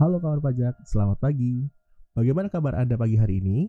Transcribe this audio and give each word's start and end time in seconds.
Halo 0.00 0.16
kawan 0.16 0.40
pajak, 0.40 0.80
selamat 0.88 1.20
pagi. 1.20 1.68
Bagaimana 2.16 2.48
kabar 2.48 2.72
Anda 2.72 2.96
pagi 2.96 3.20
hari 3.20 3.44
ini? 3.44 3.68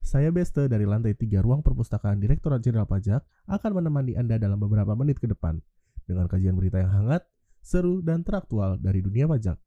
Saya 0.00 0.32
Beste 0.32 0.72
dari 0.72 0.88
lantai 0.88 1.12
3 1.12 1.44
Ruang 1.44 1.60
Perpustakaan 1.60 2.16
Direktorat 2.16 2.64
Jenderal 2.64 2.88
Pajak 2.88 3.20
akan 3.44 3.70
menemani 3.76 4.16
Anda 4.16 4.40
dalam 4.40 4.56
beberapa 4.56 4.96
menit 4.96 5.20
ke 5.20 5.28
depan 5.28 5.60
dengan 6.08 6.32
kajian 6.32 6.56
berita 6.56 6.80
yang 6.80 6.88
hangat, 6.88 7.28
seru, 7.60 8.00
dan 8.00 8.24
teraktual 8.24 8.80
dari 8.80 9.04
dunia 9.04 9.28
pajak. 9.28 9.60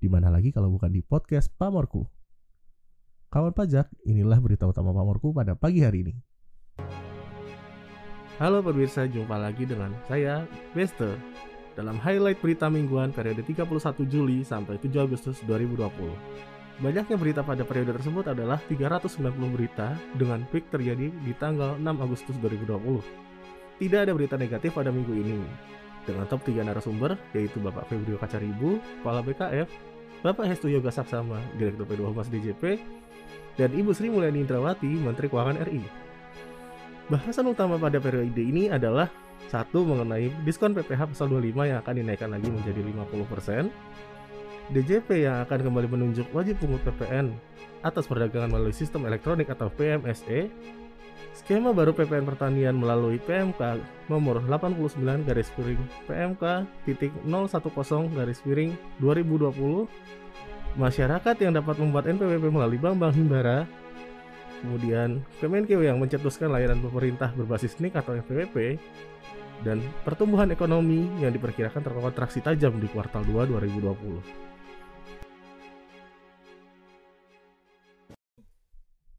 Di 0.00 0.08
mana 0.08 0.32
lagi 0.32 0.56
kalau 0.56 0.72
bukan 0.72 0.88
di 0.88 1.04
podcast 1.04 1.52
Pamorku. 1.60 2.08
Kawan 3.28 3.52
pajak, 3.52 3.92
inilah 4.08 4.40
berita 4.40 4.64
utama 4.64 4.96
Pamorku 4.96 5.36
pada 5.36 5.52
pagi 5.52 5.84
hari 5.84 6.08
ini. 6.08 6.14
Halo 8.40 8.64
pemirsa, 8.64 9.04
jumpa 9.04 9.36
lagi 9.36 9.68
dengan 9.68 9.92
saya 10.08 10.48
Beste 10.72 11.12
dalam 11.72 11.96
highlight 11.96 12.40
berita 12.40 12.68
mingguan 12.68 13.12
periode 13.12 13.40
31 13.44 14.04
Juli 14.08 14.44
sampai 14.44 14.76
7 14.76 14.92
Agustus 15.04 15.40
2020. 15.48 16.52
Banyaknya 16.82 17.16
berita 17.20 17.40
pada 17.44 17.62
periode 17.62 17.94
tersebut 17.94 18.26
adalah 18.32 18.58
390 18.66 19.54
berita 19.54 19.94
dengan 20.16 20.42
peak 20.48 20.72
terjadi 20.72 21.12
di 21.12 21.32
tanggal 21.36 21.78
6 21.78 21.84
Agustus 22.04 22.36
2020. 22.40 23.00
Tidak 23.78 24.00
ada 24.02 24.12
berita 24.12 24.34
negatif 24.34 24.74
pada 24.74 24.90
minggu 24.90 25.12
ini. 25.14 25.38
Dengan 26.02 26.26
top 26.26 26.42
3 26.42 26.66
narasumber, 26.66 27.14
yaitu 27.36 27.62
Bapak 27.62 27.86
Febrio 27.86 28.18
Kacaribu, 28.18 28.82
Kepala 29.00 29.22
BKF, 29.22 29.68
Bapak 30.26 30.50
Hestu 30.50 30.70
Yoga 30.70 30.90
Saksama, 30.90 31.38
Direktur 31.54 31.86
P2 31.86 32.02
Humas 32.10 32.26
DJP, 32.26 32.82
dan 33.54 33.70
Ibu 33.70 33.94
Sri 33.94 34.10
Mulyani 34.10 34.42
Indrawati, 34.42 34.90
Menteri 34.90 35.30
Keuangan 35.30 35.62
RI. 35.66 35.82
Bahasan 37.12 37.44
utama 37.52 37.76
pada 37.76 38.00
periode 38.00 38.40
ini 38.40 38.72
adalah 38.72 39.12
satu 39.52 39.84
mengenai 39.84 40.32
diskon 40.48 40.72
PPh 40.72 41.12
pasal 41.12 41.28
25 41.28 41.68
yang 41.68 41.78
akan 41.84 41.94
dinaikkan 42.00 42.32
lagi 42.32 42.48
menjadi 42.48 42.80
50%. 42.80 43.68
DJP 44.72 45.28
yang 45.28 45.44
akan 45.44 45.60
kembali 45.60 45.92
menunjuk 45.92 46.24
wajib 46.32 46.56
pungut 46.56 46.80
PPN 46.88 47.36
atas 47.84 48.08
perdagangan 48.08 48.48
melalui 48.48 48.72
sistem 48.72 49.04
elektronik 49.04 49.52
atau 49.52 49.68
PMSE. 49.68 50.48
Skema 51.36 51.76
baru 51.76 51.92
PPN 51.92 52.24
pertanian 52.24 52.80
melalui 52.80 53.20
PMK 53.20 53.60
nomor 54.08 54.40
89 54.48 55.28
garis 55.28 55.52
piring 55.52 55.84
PMK 56.08 56.64
titik 56.88 57.12
010 57.28 58.16
garis 58.16 58.40
piring 58.40 58.72
2020. 59.04 59.84
Masyarakat 60.80 61.36
yang 61.44 61.52
dapat 61.60 61.76
membuat 61.76 62.08
NPWP 62.08 62.48
melalui 62.48 62.80
Bank 62.80 62.96
Bank 62.96 63.12
Himbara 63.12 63.68
kemudian 64.62 65.20
Kemenkeu 65.42 65.82
yang 65.82 65.98
mencetuskan 65.98 66.54
layanan 66.54 66.78
pemerintah 66.80 67.34
berbasis 67.34 67.76
NIK 67.82 67.98
atau 67.98 68.14
NPWP, 68.14 68.78
dan 69.62 69.78
pertumbuhan 70.02 70.50
ekonomi 70.50 71.06
yang 71.22 71.30
diperkirakan 71.34 71.82
terkontraksi 71.82 72.42
tajam 72.42 72.78
di 72.82 72.90
kuartal 72.90 73.22
2 73.26 73.46
2020. 73.50 74.50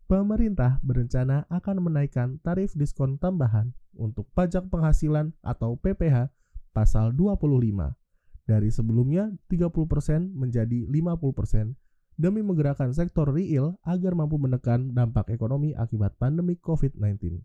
Pemerintah 0.03 0.77
berencana 0.85 1.50
akan 1.50 1.89
menaikkan 1.89 2.38
tarif 2.45 2.75
diskon 2.78 3.17
tambahan 3.17 3.73
untuk 3.97 4.30
pajak 4.38 4.69
penghasilan 4.69 5.33
atau 5.41 5.73
PPh 5.80 6.30
pasal 6.69 7.17
25 7.17 7.97
dari 8.45 8.69
sebelumnya 8.69 9.31
30% 9.50 10.38
menjadi 10.38 10.85
50% 10.85 11.82
demi 12.16 12.45
menggerakkan 12.45 12.94
sektor 12.94 13.30
real 13.30 13.78
agar 13.83 14.14
mampu 14.14 14.38
menekan 14.38 14.94
dampak 14.94 15.30
ekonomi 15.33 15.73
akibat 15.73 16.16
pandemi 16.16 16.56
COVID-19. 16.58 17.42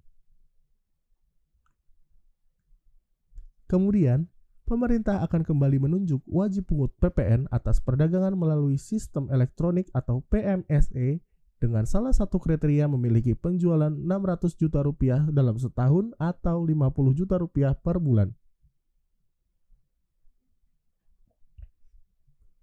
Kemudian, 3.69 4.33
pemerintah 4.65 5.21
akan 5.25 5.45
kembali 5.45 5.77
menunjuk 5.77 6.25
wajib 6.25 6.73
pungut 6.73 6.93
PPN 6.97 7.53
atas 7.53 7.85
perdagangan 7.85 8.33
melalui 8.33 8.81
sistem 8.81 9.29
elektronik 9.29 9.93
atau 9.93 10.25
PMSE 10.33 11.21
dengan 11.59 11.85
salah 11.85 12.15
satu 12.15 12.39
kriteria 12.39 12.87
memiliki 12.87 13.35
penjualan 13.35 13.91
600 13.91 14.55
juta 14.55 14.81
rupiah 14.81 15.27
dalam 15.29 15.59
setahun 15.59 16.15
atau 16.17 16.63
50 16.63 17.19
juta 17.19 17.35
rupiah 17.37 17.75
per 17.75 17.99
bulan. 17.99 18.31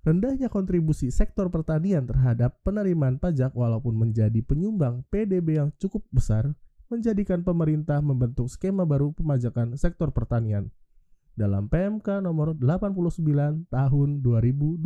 Rendahnya 0.06 0.54
kontribusi 0.54 1.10
sektor 1.10 1.50
pertanian 1.50 2.06
terhadap 2.06 2.62
penerimaan 2.62 3.18
pajak 3.18 3.58
walaupun 3.58 3.98
menjadi 3.98 4.38
penyumbang 4.46 5.02
PDB 5.10 5.58
yang 5.58 5.74
cukup 5.82 6.06
besar 6.14 6.54
menjadikan 6.94 7.42
pemerintah 7.42 8.06
membentuk 8.06 8.46
skema 8.46 8.86
baru 8.86 9.18
pemajakan 9.18 9.74
sektor 9.74 10.14
pertanian 10.14 10.70
dalam 11.34 11.66
PMK 11.74 12.22
nomor 12.22 12.54
89 12.54 13.66
tahun 13.74 14.10
2020. 14.22 14.86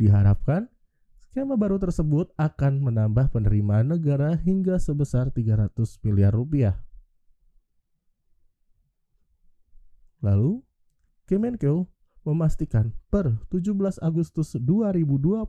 Diharapkan 0.00 0.72
skema 1.20 1.60
baru 1.60 1.76
tersebut 1.76 2.32
akan 2.40 2.88
menambah 2.88 3.36
penerimaan 3.36 3.92
negara 3.92 4.32
hingga 4.40 4.80
sebesar 4.80 5.28
300 5.28 5.76
miliar 6.00 6.32
rupiah. 6.32 6.80
Lalu, 10.24 10.64
Kemenkeu 11.28 11.84
memastikan 12.24 12.90
per 13.12 13.38
17 13.52 14.00
Agustus 14.00 14.56
2020 14.56 15.46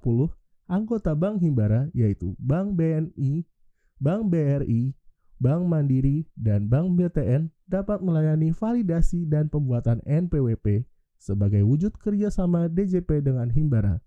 anggota 0.67 1.15
Bank 1.15 1.41
Himbara 1.41 1.89
yaitu 1.95 2.35
Bank 2.37 2.75
BNI, 2.75 3.47
Bank 3.97 4.29
BRI, 4.29 4.93
Bank 5.39 5.63
Mandiri, 5.67 6.27
dan 6.35 6.67
Bank 6.71 6.95
BTN 6.95 7.51
dapat 7.65 7.99
melayani 7.99 8.53
validasi 8.53 9.25
dan 9.25 9.49
pembuatan 9.49 9.99
NPWP 10.05 10.85
sebagai 11.17 11.63
wujud 11.65 11.97
kerjasama 11.97 12.69
DJP 12.69 13.25
dengan 13.25 13.49
Himbara 13.49 14.03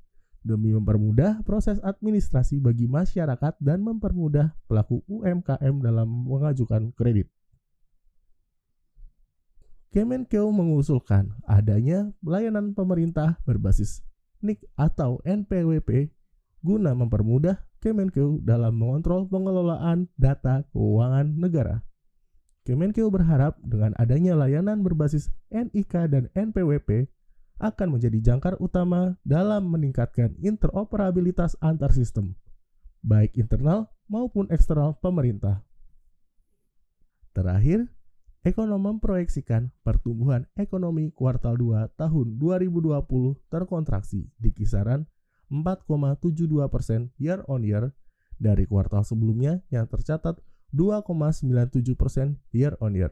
demi 0.46 0.70
mempermudah 0.72 1.42
proses 1.42 1.82
administrasi 1.82 2.62
bagi 2.62 2.86
masyarakat 2.86 3.58
dan 3.58 3.82
mempermudah 3.82 4.54
pelaku 4.70 5.02
UMKM 5.10 5.82
dalam 5.82 6.08
mengajukan 6.24 6.94
kredit. 6.94 7.28
Kemenkeu 9.88 10.52
mengusulkan 10.52 11.32
adanya 11.48 12.12
pelayanan 12.20 12.76
pemerintah 12.76 13.40
berbasis 13.48 14.04
NIK 14.44 14.68
atau 14.76 15.24
NPWP 15.24 16.12
guna 16.60 16.92
mempermudah 16.92 17.64
Kemenkeu 17.78 18.42
dalam 18.42 18.74
mengontrol 18.74 19.30
pengelolaan 19.30 20.10
data 20.18 20.66
keuangan 20.74 21.38
negara. 21.38 21.86
Kemenkeu 22.66 23.08
berharap 23.08 23.56
dengan 23.64 23.96
adanya 23.96 24.36
layanan 24.36 24.84
berbasis 24.84 25.32
NIK 25.48 25.92
dan 26.12 26.24
NPWP 26.36 27.08
akan 27.58 27.96
menjadi 27.96 28.18
jangkar 28.20 28.60
utama 28.60 29.16
dalam 29.24 29.72
meningkatkan 29.72 30.36
interoperabilitas 30.38 31.56
antar 31.64 31.90
sistem, 31.96 32.36
baik 33.00 33.34
internal 33.40 33.88
maupun 34.06 34.46
eksternal 34.52 35.00
pemerintah. 35.00 35.64
Terakhir, 37.32 37.88
Ekonom 38.46 38.78
memproyeksikan 38.78 39.74
pertumbuhan 39.82 40.46
ekonomi 40.54 41.10
kuartal 41.10 41.58
2 41.58 41.90
tahun 41.98 42.38
2020 42.38 42.94
terkontraksi 43.50 44.30
di 44.38 44.54
kisaran 44.54 45.10
4,72 45.50 46.46
persen 46.70 47.10
year 47.18 47.42
on 47.50 47.66
year 47.66 47.90
dari 48.38 48.62
kuartal 48.70 49.02
sebelumnya 49.02 49.66
yang 49.74 49.90
tercatat 49.90 50.38
2,97 50.70 51.98
persen 51.98 52.38
year 52.54 52.78
on 52.78 52.94
year. 52.94 53.10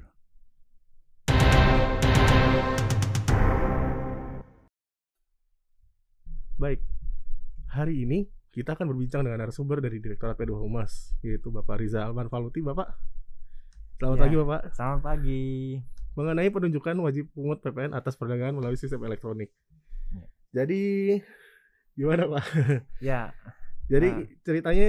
Baik, 6.54 6.86
hari 7.66 8.06
ini 8.06 8.30
kita 8.54 8.78
akan 8.78 8.94
berbincang 8.94 9.26
dengan 9.26 9.42
narasumber 9.42 9.82
dari 9.82 9.98
Direktorat 9.98 10.38
P2 10.38 10.54
Humas, 10.54 11.18
yaitu 11.26 11.50
Bapak 11.50 11.82
Riza 11.82 12.06
Alman 12.06 12.30
Faluti. 12.30 12.62
Bapak, 12.62 12.94
Selamat 13.96 14.16
ya, 14.20 14.22
pagi 14.28 14.36
Bapak. 14.36 14.60
Selamat 14.76 15.00
pagi. 15.00 15.44
Mengenai 16.20 16.52
penunjukan 16.52 16.96
wajib 17.00 17.32
pungut 17.32 17.64
PPN 17.64 17.96
atas 17.96 18.12
perdagangan 18.20 18.52
melalui 18.52 18.76
sistem 18.76 19.00
elektronik. 19.08 19.48
Ya. 20.12 20.24
Jadi 20.52 20.80
gimana 21.96 22.28
Pak? 22.28 22.44
Ya. 23.00 23.32
Jadi 23.88 24.08
nah. 24.12 24.28
ceritanya 24.44 24.88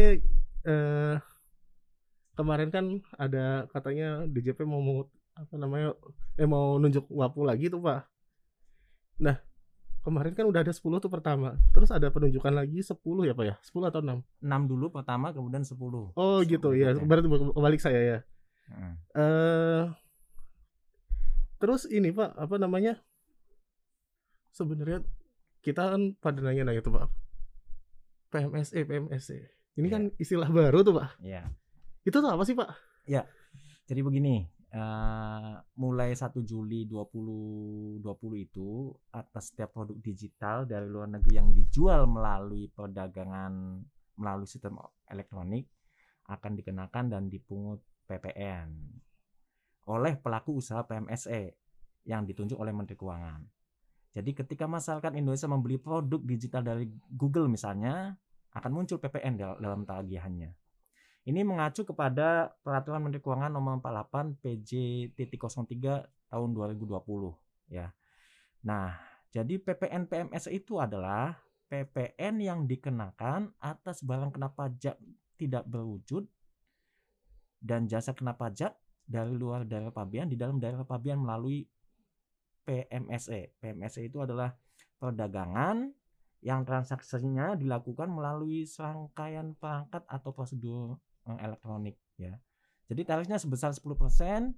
eh, 0.67 1.15
kemarin 2.35 2.67
kan 2.67 2.99
ada 3.15 3.71
katanya 3.71 4.27
DJP 4.27 4.67
mau 4.67 4.83
mengut 4.83 5.07
apa 5.39 5.55
namanya 5.55 5.95
eh 6.35 6.49
mau 6.49 6.75
nunjuk 6.75 7.07
wapu 7.07 7.47
lagi 7.47 7.71
tuh 7.71 7.79
Pak. 7.79 8.03
Nah, 9.23 9.39
kemarin 10.03 10.35
kan 10.35 10.51
udah 10.51 10.67
ada 10.67 10.75
10 10.75 10.83
tuh 10.99 11.07
pertama. 11.07 11.55
Terus 11.71 11.95
ada 11.95 12.11
penunjukan 12.11 12.51
lagi 12.51 12.83
10 12.83 12.91
ya 13.23 13.31
Pak 13.31 13.45
ya? 13.47 13.55
10 13.63 13.87
atau 13.87 14.03
6? 14.03 14.19
6 14.43 14.67
dulu 14.67 14.91
pertama 14.91 15.31
kemudian 15.31 15.63
10. 15.63 15.79
Oh 16.11 16.43
10 16.43 16.51
gitu 16.51 16.75
ya. 16.75 16.91
Berarti 16.99 17.27
balik 17.55 17.79
saya 17.79 18.03
ya. 18.03 18.19
Hmm. 18.67 18.95
Uh, 19.15 19.83
terus 21.57 21.87
ini 21.87 22.11
Pak, 22.11 22.35
apa 22.35 22.55
namanya? 22.59 22.99
Sebenarnya 24.51 25.05
kita 25.61 25.95
kan 25.95 26.15
pada 26.19 26.39
nanya-nanya 26.43 26.81
tuh 26.83 26.95
Pak. 26.95 27.07
PMSE, 28.31 28.83
PMSE. 28.83 29.37
Ini 29.77 29.87
yeah. 29.87 29.93
kan 29.93 30.03
istilah 30.17 30.49
baru 30.49 30.81
tuh 30.83 30.95
Pak. 30.97 31.21
Iya. 31.23 31.43
Yeah. 31.43 31.45
Itu 32.07 32.23
tuh 32.23 32.31
apa 32.31 32.43
sih 32.43 32.55
Pak? 32.55 32.69
Ya. 33.07 33.23
Jadi 33.87 34.03
begini, 34.03 34.43
eh, 34.71 35.53
mulai 35.79 36.11
1 36.11 36.43
Juli 36.43 36.83
2020 36.87 38.03
itu 38.35 38.91
atas 39.15 39.53
setiap 39.53 39.71
produk 39.71 39.95
digital 40.03 40.67
dari 40.67 40.87
luar 40.87 41.07
negeri 41.07 41.39
yang 41.39 41.49
dijual 41.55 42.03
melalui 42.09 42.67
perdagangan 42.67 43.79
melalui 44.17 44.49
sistem 44.49 44.81
elektronik 45.07 45.69
akan 46.27 46.59
dikenakan 46.59 47.05
dan 47.07 47.23
dipungut 47.31 47.79
PPN 48.07 48.97
oleh 49.87 50.13
pelaku 50.19 50.59
usaha 50.59 50.83
PMSE 50.83 51.55
yang 52.07 52.23
ditunjuk 52.23 52.55
oleh 52.55 52.71
Menteri 52.71 52.95
Keuangan. 52.95 53.43
Jadi 54.15 54.31
ketika 54.33 54.65
masyarakat 54.65 55.13
Indonesia 55.13 55.45
membeli 55.45 55.77
produk 55.77 56.19
digital 56.23 56.63
dari 56.63 56.89
Google 57.11 57.51
misalnya 57.51 58.15
akan 58.55 58.71
muncul 58.73 58.97
PPN 58.97 59.37
dal- 59.37 59.59
dalam 59.61 59.85
tagihannya. 59.85 60.55
Ini 61.27 61.43
mengacu 61.43 61.83
kepada 61.83 62.55
Peraturan 62.63 63.03
Menteri 63.03 63.19
Keuangan 63.19 63.51
Nomor 63.51 63.83
48 63.83 64.39
PJ.03 64.39 66.31
tahun 66.31 66.49
2020 66.55 66.87
ya. 67.67 67.91
Nah, 68.63 68.95
jadi 69.35 69.59
PPN 69.59 70.07
PMS 70.07 70.47
itu 70.47 70.79
adalah 70.79 71.35
PPN 71.67 72.39
yang 72.39 72.63
dikenakan 72.63 73.51
atas 73.59 74.01
barang 74.07 74.31
kena 74.31 74.47
pajak 74.55 74.95
tidak 75.35 75.67
berwujud 75.67 76.25
dan 77.61 77.89
jasa 77.89 78.13
kena 78.13 78.37
pajak 78.37 78.75
dari 79.07 79.31
luar 79.33 79.63
daerah 79.63 79.89
pabean 79.89 80.27
di 80.27 80.35
dalam 80.35 80.59
daerah 80.59 80.83
pabean 80.83 81.23
melalui 81.23 81.63
PMSE. 82.67 83.55
PMSE 83.63 84.03
itu 84.03 84.19
adalah 84.19 84.51
perdagangan 84.99 85.87
yang 86.43 86.67
transaksinya 86.67 87.55
dilakukan 87.55 88.11
melalui 88.11 88.67
serangkaian 88.67 89.55
perangkat 89.57 90.03
atau 90.05 90.29
prosedur 90.35 90.99
eh, 91.25 91.39
elektronik 91.39 91.95
ya. 92.19 92.35
Jadi 92.91 93.01
tarifnya 93.07 93.39
sebesar 93.39 93.71
10%. 93.71 94.53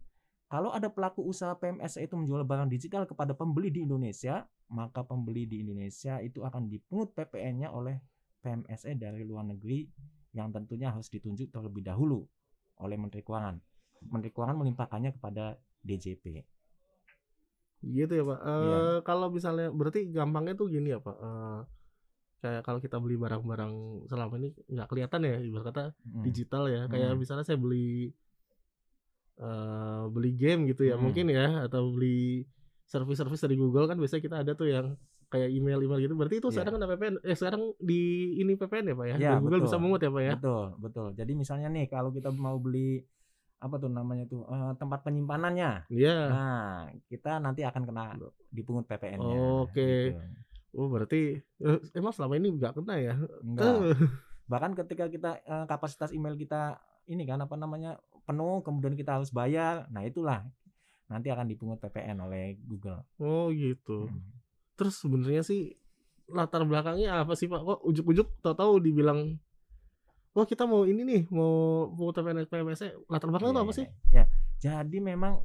Kalau 0.50 0.74
ada 0.74 0.90
pelaku 0.90 1.22
usaha 1.22 1.54
PMSE 1.54 2.10
itu 2.10 2.18
menjual 2.18 2.42
barang 2.42 2.74
digital 2.74 3.06
kepada 3.06 3.38
pembeli 3.38 3.70
di 3.70 3.86
Indonesia, 3.86 4.50
maka 4.74 5.06
pembeli 5.06 5.46
di 5.46 5.62
Indonesia 5.62 6.18
itu 6.26 6.42
akan 6.42 6.66
dipungut 6.66 7.14
PPN-nya 7.14 7.70
oleh 7.70 8.02
PMSE 8.42 8.98
dari 8.98 9.22
luar 9.22 9.46
negeri 9.46 9.86
yang 10.34 10.50
tentunya 10.50 10.90
harus 10.90 11.06
ditunjuk 11.10 11.54
terlebih 11.54 11.86
dahulu 11.86 12.26
oleh 12.80 12.96
Menteri 12.96 13.22
Keuangan. 13.22 13.56
Menteri 14.02 14.32
Keuangan 14.32 14.58
melimpahkannya 14.58 15.12
kepada 15.14 15.56
DJP. 15.82 16.44
Gitu 17.80 18.12
ya 18.12 18.24
Pak. 18.24 18.40
Eh, 18.40 18.60
Iya. 18.60 18.80
Kalau 19.04 19.28
misalnya 19.30 19.72
berarti 19.72 20.08
gampangnya 20.10 20.56
tuh 20.56 20.68
gini 20.68 20.92
ya 20.92 21.00
Pak. 21.00 21.16
Eh, 21.16 21.60
kayak 22.40 22.62
kalau 22.64 22.80
kita 22.80 22.96
beli 23.00 23.16
barang-barang 23.16 23.74
selama 24.08 24.40
ini 24.40 24.56
nggak 24.68 24.88
kelihatan 24.88 25.20
ya 25.24 25.36
ibarat 25.40 25.66
kata 25.72 25.84
Hmm. 26.04 26.24
digital 26.24 26.64
ya. 26.68 26.82
Kayak 26.88 27.16
Hmm. 27.16 27.20
misalnya 27.20 27.44
saya 27.44 27.60
beli 27.60 28.12
eh 29.40 30.04
beli 30.12 30.36
game 30.36 30.68
gitu 30.68 30.84
ya 30.84 31.00
Hmm. 31.00 31.04
mungkin 31.08 31.32
ya 31.32 31.64
atau 31.64 31.96
beli 31.96 32.44
servis-servis 32.84 33.40
dari 33.40 33.56
Google 33.56 33.88
kan 33.88 33.96
biasanya 33.96 34.24
kita 34.24 34.38
ada 34.44 34.52
tuh 34.52 34.68
yang 34.68 35.00
kayak 35.30 35.50
email-email 35.54 36.00
gitu. 36.02 36.14
Berarti 36.18 36.36
itu 36.42 36.50
Iya. 36.50 36.56
sekarang 36.58 36.74
ada 36.82 36.88
PPN. 36.90 37.16
Eh 37.22 37.38
sekarang 37.38 37.62
di 37.78 38.02
ini 38.42 38.54
PPN 38.58 38.86
ya 38.90 38.96
Pak 38.98 39.06
ya. 39.06 39.16
Dari 39.16 39.36
Google 39.40 39.62
betul. 39.62 39.66
bisa 39.70 39.78
mungut 39.78 40.02
ya 40.02 40.10
Pak 40.10 40.24
ya. 40.26 40.34
Betul, 40.36 40.66
betul. 40.82 41.08
Jadi 41.14 41.32
misalnya 41.38 41.68
nih 41.70 41.86
kalau 41.86 42.10
kita 42.10 42.34
mau 42.34 42.58
beli 42.58 43.06
apa 43.60 43.76
tuh 43.76 43.92
namanya 43.92 44.24
tuh 44.26 44.48
eh, 44.48 44.74
tempat 44.76 45.00
penyimpanannya. 45.04 45.92
Iya. 45.92 46.18
Nah, 46.32 46.90
kita 47.06 47.38
nanti 47.38 47.62
akan 47.62 47.84
kena 47.86 48.18
dipungut 48.50 48.90
PPN-nya. 48.90 49.38
Oke. 49.64 50.16
gitu. 50.16 50.20
Oh 50.70 50.86
berarti 50.90 51.38
eh, 51.38 51.80
emang 51.94 52.14
selama 52.14 52.38
ini 52.38 52.56
nggak 52.56 52.74
kena 52.82 52.96
ya? 52.98 53.14
Enggak. 53.46 54.00
Bahkan 54.50 54.72
ketika 54.82 55.06
kita 55.12 55.32
eh, 55.44 55.66
kapasitas 55.68 56.10
email 56.10 56.34
kita 56.34 56.82
ini 57.06 57.26
kan 57.26 57.42
apa 57.42 57.58
namanya 57.58 57.98
penuh 58.26 58.62
kemudian 58.66 58.98
kita 58.98 59.22
harus 59.22 59.30
bayar. 59.30 59.86
Nah, 59.94 60.06
itulah 60.06 60.46
nanti 61.10 61.28
akan 61.28 61.50
dipungut 61.50 61.82
PPN 61.82 62.22
oleh 62.22 62.56
Google. 62.64 63.02
Oh 63.18 63.50
gitu. 63.50 64.08
Hmm. 64.08 64.39
Terus 64.80 64.96
sebenarnya 64.96 65.44
sih 65.44 65.76
latar 66.32 66.64
belakangnya 66.64 67.20
apa 67.20 67.36
sih 67.36 67.52
Pak? 67.52 67.60
Kok 67.60 67.80
ujuk-ujuk 67.84 68.40
tahu-tahu 68.40 68.80
dibilang 68.80 69.36
Wah 70.32 70.46
kita 70.46 70.64
mau 70.70 70.86
ini 70.88 71.04
nih 71.04 71.22
mau 71.34 71.90
mau 71.92 72.16
TPN 72.16 72.48
PMS 72.48 72.96
latar 73.12 73.28
belakangnya 73.28 73.60
itu 73.60 73.64
apa 73.68 73.74
sih? 73.76 73.86
Ya, 74.14 74.24
jadi 74.62 74.98
memang 75.04 75.44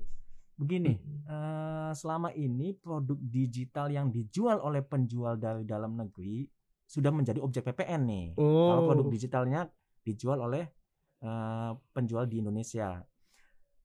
begini. 0.55 0.95
Hmm. 0.95 1.19
eh, 1.27 1.91
selama 1.99 2.31
ini 2.37 2.79
produk 2.79 3.19
digital 3.19 3.91
yang 3.91 4.15
dijual 4.15 4.63
oleh 4.63 4.87
penjual 4.87 5.35
dari 5.35 5.67
dalam 5.67 5.99
negeri 5.99 6.47
sudah 6.87 7.11
menjadi 7.11 7.43
objek 7.43 7.67
PPN 7.67 8.03
nih. 8.07 8.27
Kalau 8.39 8.83
Oh, 8.85 8.87
produk 8.87 9.07
digitalnya 9.11 9.67
dijual 10.05 10.39
oleh 10.47 10.63
eh, 11.25 11.71
penjual 11.91 12.31
di 12.31 12.45
Indonesia 12.45 13.03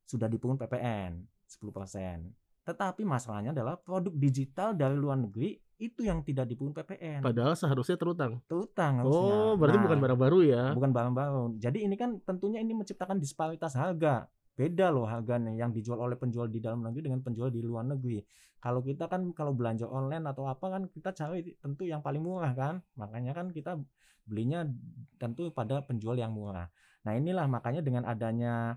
sudah 0.06 0.28
dipungut 0.30 0.62
PPN 0.62 1.26
10%. 1.48 2.39
Tetapi 2.64 3.02
masalahnya 3.08 3.52
adalah 3.56 3.80
produk 3.80 4.14
digital 4.14 4.76
dari 4.76 4.94
luar 4.96 5.18
negeri 5.18 5.58
itu 5.80 6.04
yang 6.04 6.20
tidak 6.28 6.44
dipungut 6.52 6.76
PPN. 6.76 7.24
padahal 7.24 7.56
seharusnya 7.56 7.96
terutang. 7.96 8.44
Terutang 8.52 9.00
harusnya. 9.00 9.32
Oh, 9.32 9.56
berarti 9.56 9.80
Nah, 9.80 9.86
bukan 9.88 10.00
barang 10.04 10.20
baru 10.20 10.40
ya? 10.44 10.64
bukan 10.76 10.92
barang 10.92 11.14
baru. 11.16 11.44
Jadi 11.56 11.88
ini 11.88 11.96
kan 11.96 12.20
tentunya 12.28 12.60
ini 12.60 12.76
menciptakan 12.76 13.16
disparitas 13.16 13.80
harga. 13.80 14.28
Beda 14.60 14.92
loh 14.92 15.08
harganya 15.08 15.56
yang 15.56 15.72
dijual 15.72 16.04
oleh 16.04 16.20
penjual 16.20 16.52
di 16.52 16.60
dalam 16.60 16.84
negeri 16.84 17.08
dengan 17.08 17.24
penjual 17.24 17.48
di 17.48 17.64
luar 17.64 17.88
negeri. 17.88 18.20
Kalau 18.60 18.84
kita 18.84 19.08
kan 19.08 19.32
kalau 19.32 19.56
belanja 19.56 19.88
online 19.88 20.28
atau 20.28 20.52
apa 20.52 20.68
kan 20.68 20.84
kita 20.92 21.16
cari 21.16 21.56
tentu 21.64 21.88
yang 21.88 22.04
paling 22.04 22.20
murah 22.20 22.52
kan. 22.52 22.84
Makanya 23.00 23.32
kan 23.32 23.56
kita 23.56 23.80
belinya 24.28 24.68
tentu 25.16 25.48
pada 25.56 25.80
penjual 25.88 26.20
yang 26.20 26.36
murah. 26.36 26.68
Nah, 27.08 27.16
inilah 27.16 27.48
makanya 27.48 27.80
dengan 27.80 28.04
adanya 28.04 28.76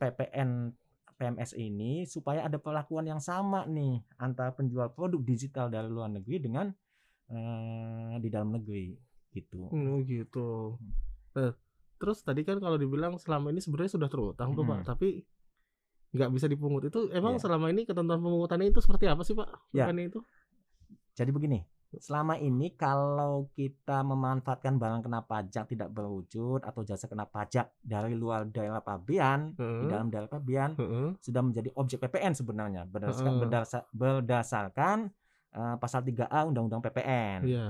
PPN 0.00 0.72
PMS 1.20 1.52
ini 1.52 2.08
supaya 2.08 2.48
ada 2.48 2.56
perlakuan 2.56 3.04
yang 3.04 3.20
sama 3.20 3.68
nih 3.68 4.00
antara 4.16 4.50
penjual 4.50 4.88
produk 4.88 5.20
digital 5.20 5.68
dari 5.68 5.84
luar 5.86 6.08
negeri 6.08 6.40
dengan 6.40 6.72
eh, 7.28 8.16
di 8.16 8.26
dalam 8.26 8.50
negeri 8.50 8.96
gitu. 9.30 9.68
Hmm, 9.68 10.02
gitu. 10.02 10.80
Nah, 11.36 11.52
terus 12.00 12.24
tadi 12.24 12.42
kan 12.42 12.56
kalau 12.58 12.74
dibilang 12.74 13.20
selama 13.20 13.52
ini 13.52 13.60
sebenarnya 13.60 13.92
sudah 13.94 14.08
terutang 14.08 14.56
tuh 14.56 14.64
Pak, 14.64 14.82
Mm. 14.82 14.86
tapi 14.88 15.08
nggak 16.10 16.30
bisa 16.34 16.50
dipungut 16.50 16.82
itu 16.82 17.06
emang 17.14 17.38
Iya. 17.38 17.42
selama 17.46 17.70
ini 17.70 17.86
ketentuan 17.86 18.18
pemungutannya 18.18 18.72
itu 18.72 18.82
seperti 18.82 19.06
apa 19.06 19.22
sih 19.22 19.36
Pak? 19.36 19.46
Ya. 19.70 19.86
PPN 19.86 20.10
itu? 20.10 20.18
Jadi 21.14 21.30
begini, 21.30 21.62
selama 21.98 22.38
ini 22.38 22.70
kalau 22.72 23.50
kita 23.50 24.06
memanfaatkan 24.06 24.78
barang 24.78 25.02
kena 25.02 25.26
pajak 25.26 25.66
tidak 25.66 25.90
berwujud 25.90 26.62
atau 26.62 26.86
jasa 26.86 27.10
kena 27.10 27.26
pajak 27.26 27.74
dari 27.82 28.14
luar 28.14 28.46
daerah 28.46 28.78
pabean 28.78 29.50
di 29.52 29.58
Heeh. 29.58 29.90
dalam 29.90 30.06
daerah 30.06 30.30
pabean 30.30 30.78
Heeh. 30.78 31.18
sudah 31.18 31.42
menjadi 31.42 31.74
objek 31.74 31.98
PPN 31.98 32.38
sebenarnya 32.38 32.86
berdasarkan 32.86 33.34
berdasa- 33.36 33.88
berdasarkan 33.90 35.10
eh, 35.50 35.76
pasal 35.82 36.06
3A 36.06 36.46
Undang-Undang 36.46 36.78
PPN. 36.78 37.38
Iya. 37.42 37.66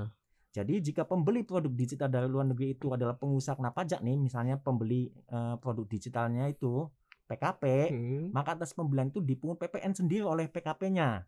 Jadi 0.53 0.85
jika 0.85 1.09
pembeli 1.09 1.41
produk 1.41 1.73
digital 1.73 2.13
dari 2.13 2.29
luar 2.29 2.45
negeri 2.45 2.77
itu 2.77 2.93
adalah 2.93 3.17
pengusaha 3.17 3.57
kena 3.57 3.73
pajak 3.73 4.05
nih, 4.05 4.21
misalnya 4.21 4.61
pembeli 4.61 5.09
eh, 5.09 5.57
produk 5.57 5.89
digitalnya 5.89 6.45
itu 6.45 6.85
PKP, 7.25 7.63
Hmm. 7.89 8.27
maka 8.37 8.53
atas 8.53 8.77
pembelian 8.77 9.09
itu 9.09 9.25
dipungut 9.25 9.57
PPN 9.57 9.97
sendiri 9.97 10.29
oleh 10.29 10.45
PKP-nya. 10.45 11.25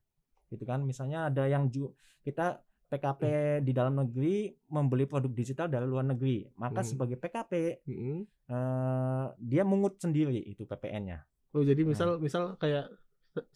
Gitu 0.52 0.66
kan. 0.66 0.84
Misalnya 0.84 1.32
ada 1.32 1.48
yang 1.48 1.72
ju 1.72 1.88
kita 2.20 2.60
PKP 2.92 3.22
di 3.64 3.72
dalam 3.72 3.96
negeri 3.96 4.52
membeli 4.68 5.08
produk 5.08 5.32
digital 5.32 5.66
dari 5.66 5.88
luar 5.88 6.04
negeri, 6.04 6.44
maka 6.60 6.84
Hmm. 6.84 6.90
sebagai 6.92 7.16
PKP 7.16 7.80
Hmm. 7.88 8.20
eh, 8.52 9.26
dia 9.40 9.64
mungut 9.64 9.96
sendiri 9.96 10.36
itu 10.36 10.68
PPN-nya. 10.68 11.24
Oh 11.52 11.64
jadi 11.64 11.84
misal 11.84 12.20
misal 12.20 12.56
kayak 12.56 12.88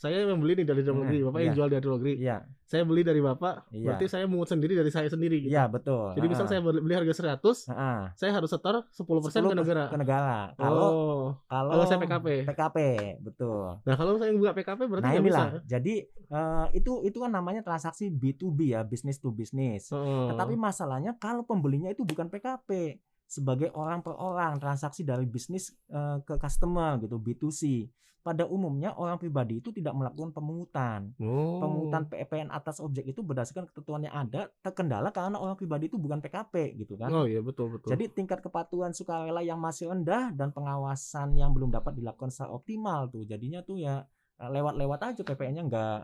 saya 0.00 0.24
yang 0.24 0.40
beli 0.40 0.56
nih 0.56 0.66
dari 0.66 0.80
dalam 0.80 1.04
negeri, 1.04 1.18
bapak 1.28 1.40
yang 1.44 1.52
iya. 1.52 1.56
jual 1.60 1.68
dari 1.68 1.84
luar 1.84 1.96
negeri. 2.00 2.14
Iya, 2.16 2.36
Saya 2.66 2.82
beli 2.82 3.02
dari 3.04 3.20
bapak, 3.20 3.54
Iya. 3.70 3.84
berarti 3.86 4.06
saya 4.08 4.24
mungut 4.26 4.48
sendiri 4.48 4.72
dari 4.74 4.90
saya 4.90 5.06
sendiri 5.06 5.44
gitu. 5.44 5.52
iya 5.52 5.68
betul. 5.68 6.16
Jadi 6.16 6.26
misal 6.26 6.44
Ah, 6.44 6.50
saya 6.50 6.60
beli 6.64 6.94
harga 6.96 7.14
100, 7.14 7.68
ah, 7.70 8.10
saya 8.16 8.30
harus 8.32 8.50
setor 8.50 8.88
10% 8.90 9.22
ke 9.22 9.52
10% 9.52 9.54
negara. 9.54 9.84
ke 9.92 9.98
negara. 10.00 10.38
Kalau 10.56 10.88
oh, 10.88 11.24
kalau 11.46 11.70
kalau 11.76 11.84
saya 11.84 12.00
PKP. 12.00 12.28
PKP, 12.48 12.78
betul. 13.20 13.78
Nah, 13.84 13.94
kalau 13.94 14.16
saya 14.16 14.32
buka 14.32 14.52
PKP 14.56 14.80
berarti 14.88 15.04
Nah 15.04 15.12
nggak 15.14 15.24
bisa. 15.28 15.42
inilah, 15.44 15.48
jadi 15.68 15.94
eh, 16.10 16.66
itu 16.74 16.92
itu 17.04 17.18
kan 17.20 17.30
namanya 17.30 17.60
transaksi 17.62 18.08
B2B 18.08 18.72
ya, 18.74 18.80
business 18.82 19.20
to 19.20 19.28
business. 19.30 19.92
Oh. 19.92 20.32
Tetapi 20.32 20.56
masalahnya 20.56 21.14
kalau 21.20 21.44
pembelinya 21.44 21.92
itu 21.92 22.02
bukan 22.02 22.26
PKP, 22.26 22.98
sebagai 23.26 23.74
orang 23.74 24.00
per 24.00 24.14
orang, 24.14 24.56
transaksi 24.62 25.02
dari 25.02 25.26
bisnis 25.26 25.74
eh, 25.90 26.18
ke 26.22 26.38
customer 26.38 26.96
gitu, 27.02 27.18
B2C. 27.18 27.90
Pada 28.26 28.42
umumnya 28.42 28.90
orang 28.98 29.22
pribadi 29.22 29.62
itu 29.62 29.70
tidak 29.70 29.94
melakukan 29.94 30.34
pemungutan. 30.34 31.14
oh. 31.22 31.62
Pemungutan 31.62 32.10
PPN 32.10 32.50
atas 32.50 32.82
objek 32.82 33.06
itu 33.06 33.22
berdasarkan 33.22 33.70
ketentuan 33.70 34.02
yang 34.02 34.18
ada 34.18 34.50
terkendala 34.66 35.14
karena 35.14 35.38
orang 35.38 35.54
pribadi 35.54 35.86
itu 35.86 35.94
bukan 35.94 36.18
PKP 36.18 36.74
gitu 36.74 36.98
kan. 36.98 37.14
Oh 37.14 37.22
iya 37.22 37.38
betul 37.38 37.70
betul. 37.70 37.94
Jadi 37.94 38.10
tingkat 38.10 38.42
kepatuhan 38.42 38.90
sukarela 38.90 39.46
yang 39.46 39.62
masih 39.62 39.94
rendah 39.94 40.34
dan 40.34 40.50
pengawasan 40.50 41.38
yang 41.38 41.54
belum 41.54 41.70
dapat 41.70 41.94
dilakukan 41.94 42.34
secara 42.34 42.50
optimal 42.50 43.06
tuh. 43.14 43.22
Jadinya 43.22 43.62
tuh 43.62 43.78
ya 43.78 44.02
lewat-lewat 44.38 45.00
aja 45.02 45.22
PPN-nya 45.22 45.64
nggak 45.64 45.98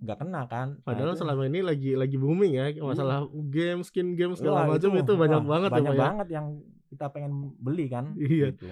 nggak 0.00 0.16
kena 0.16 0.42
kan. 0.48 0.68
Nah, 0.76 0.84
Padahal 0.84 1.12
itu- 1.12 1.20
selama 1.20 1.42
ini 1.44 1.60
lagi 1.60 1.90
lagi 1.92 2.16
booming 2.16 2.52
ya 2.56 2.66
masalah 2.80 3.24
game, 3.48 3.84
skin 3.84 4.16
game 4.16 4.32
segala 4.32 4.64
Wah, 4.64 4.76
macam 4.76 4.92
itu, 4.96 5.12
banyak 5.12 5.42
wah, 5.44 5.48
banget 5.48 5.70
banyak 5.70 5.92
ya, 5.92 5.92
Pak, 5.92 6.00
ya. 6.00 6.08
banget 6.08 6.28
yang 6.32 6.46
kita 6.88 7.06
pengen 7.12 7.32
beli 7.56 7.86
kan. 7.88 8.04
Iya. 8.16 8.52
Gitu. 8.52 8.64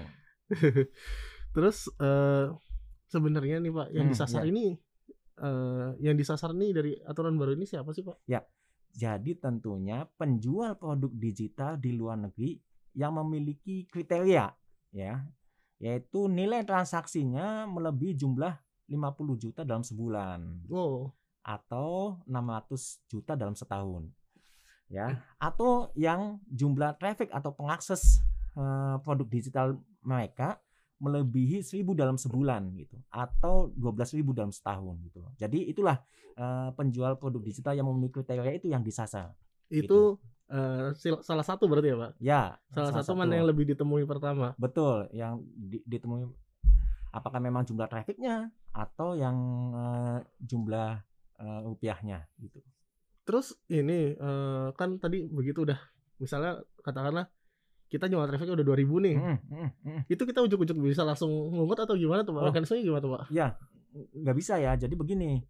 Terus 1.54 1.78
eh 1.98 2.46
sebenarnya 3.08 3.60
nih 3.60 3.72
Pak, 3.72 3.88
yang 3.92 4.06
Hmm, 4.08 4.12
disasar 4.12 4.42
iya. 4.44 4.50
ini 4.52 4.64
eh 5.38 5.88
yang 6.02 6.16
disasar 6.16 6.50
nih 6.52 6.70
dari 6.74 6.92
aturan 7.00 7.36
baru 7.36 7.54
ini 7.54 7.64
siapa 7.64 7.92
sih 7.92 8.02
Pak? 8.02 8.24
Jadi 8.90 9.36
tentunya 9.38 10.08
penjual 10.16 10.74
produk 10.74 11.12
digital 11.12 11.76
di 11.76 11.94
luar 11.94 12.18
negeri 12.18 12.56
yang 12.96 13.14
memiliki 13.14 13.86
kriteria 13.86 14.48
ya, 14.90 15.14
yaitu 15.78 16.26
nilai 16.26 16.64
transaksinya 16.64 17.68
melebihi 17.68 18.16
jumlah 18.16 18.56
50 18.88 19.36
juta 19.36 19.62
dalam 19.62 19.84
sebulan 19.84 20.68
Oh, 20.68 21.12
atau 21.44 22.18
600 22.24 23.04
juta 23.06 23.32
dalam 23.36 23.52
setahun. 23.52 24.08
Ya, 24.88 25.20
atau 25.36 25.92
yang 25.92 26.40
jumlah 26.48 26.96
traffic 26.96 27.28
atau 27.28 27.52
pengakses 27.52 28.24
eh, 28.56 28.96
produk 29.04 29.28
digital 29.28 29.76
mereka 30.00 30.56
melebihi 30.98 31.60
1000 31.60 31.92
dalam 31.94 32.16
sebulan 32.16 32.72
gitu 32.74 32.96
atau 33.06 33.70
12.000 33.76 34.32
dalam 34.32 34.48
setahun 34.50 34.96
gitu. 35.04 35.20
Jadi 35.36 35.68
itulah 35.68 36.00
eh, 36.34 36.70
penjual 36.72 37.20
produk 37.20 37.44
digital 37.44 37.76
yang 37.76 37.84
memenuhi 37.84 38.10
kriteria 38.10 38.56
itu 38.56 38.72
yang 38.72 38.80
disasar. 38.80 39.36
itu 39.68 40.16
eh, 40.48 40.96
sil- 40.96 41.20
salah 41.20 41.44
satu 41.44 41.68
berarti 41.68 41.92
ya 41.92 41.96
Pak? 42.00 42.12
Ya, 42.18 42.42
Salah, 42.72 43.04
satu, 43.04 43.12
mana 43.12 43.36
yang 43.36 43.44
lebih 43.44 43.68
ditemui 43.68 44.08
pertama? 44.08 44.56
betul 44.56 45.04
yang 45.12 45.44
di- 45.52 45.84
ditemui 45.84 46.24
apakah 47.18 47.42
memang 47.42 47.66
jumlah 47.66 47.90
trafficnya 47.90 48.54
atau 48.70 49.18
yang 49.18 49.36
eh, 49.74 50.18
jumlah 50.38 51.02
eh, 51.42 51.60
rupiahnya 51.66 52.22
gitu. 52.38 52.62
Terus 53.26 53.58
ini 53.68 54.14
eh, 54.14 54.68
kan 54.78 55.02
tadi 55.02 55.26
begitu 55.26 55.66
udah 55.66 55.78
misalnya 56.22 56.62
katakanlah 56.80 57.26
kita 57.88 58.04
jual 58.06 58.24
trafficnya 58.28 58.54
udah 58.54 58.66
2000 58.68 59.06
nih. 59.06 59.16
Mm, 59.16 59.38
mm, 59.48 59.68
mm. 59.80 60.00
Itu 60.12 60.22
kita 60.28 60.44
ujuk-ujuk 60.44 60.76
bisa 60.76 61.02
langsung 61.08 61.32
ngungut 61.32 61.80
atau 61.80 61.96
gimana 61.96 62.20
tuh 62.20 62.36
Pak? 62.36 62.42
Oh. 62.44 62.48
Mekanismenya 62.52 62.84
gimana 62.84 63.00
tuh 63.00 63.12
Pak? 63.16 63.22
Ya, 63.32 63.56
nggak 63.96 64.36
bisa 64.36 64.60
ya. 64.60 64.76
Jadi 64.76 64.94
begini. 64.94 65.40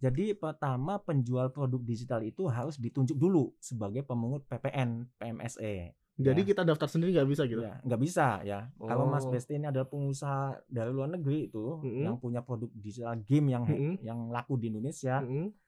Jadi 0.00 0.32
pertama 0.32 0.96
penjual 1.00 1.52
produk 1.52 1.80
digital 1.84 2.24
itu 2.24 2.48
harus 2.48 2.80
ditunjuk 2.80 3.16
dulu 3.16 3.52
sebagai 3.60 4.04
pemungut 4.04 4.44
PPN 4.48 5.08
PMSE. 5.20 5.92
Jadi 6.22 6.40
Ya. 6.42 6.46
kita 6.46 6.62
daftar 6.62 6.84
sendiri 6.86 7.10
nggak 7.12 7.28
bisa 7.28 7.42
gitu? 7.44 7.60
Ya, 7.60 7.80
nggak 7.80 8.00
bisa 8.00 8.26
ya. 8.42 8.68
Kalau 8.76 9.04
Mas 9.06 9.24
Oh. 9.24 9.30
Besti 9.30 9.56
ini 9.56 9.64
adalah 9.64 9.84
pengusaha 9.84 10.40
dari 10.66 10.90
luar 10.90 11.08
negeri 11.08 11.48
itu 11.48 11.80
Mm-mm. 11.80 12.04
yang 12.04 12.16
punya 12.16 12.40
produk 12.40 12.68
digital 12.70 13.16
game 13.20 13.46
yang 13.48 13.64
Mm-mm. 13.64 13.94
yang 14.00 14.28
laku 14.28 14.54
di 14.54 14.68
Indonesia, 14.68 15.24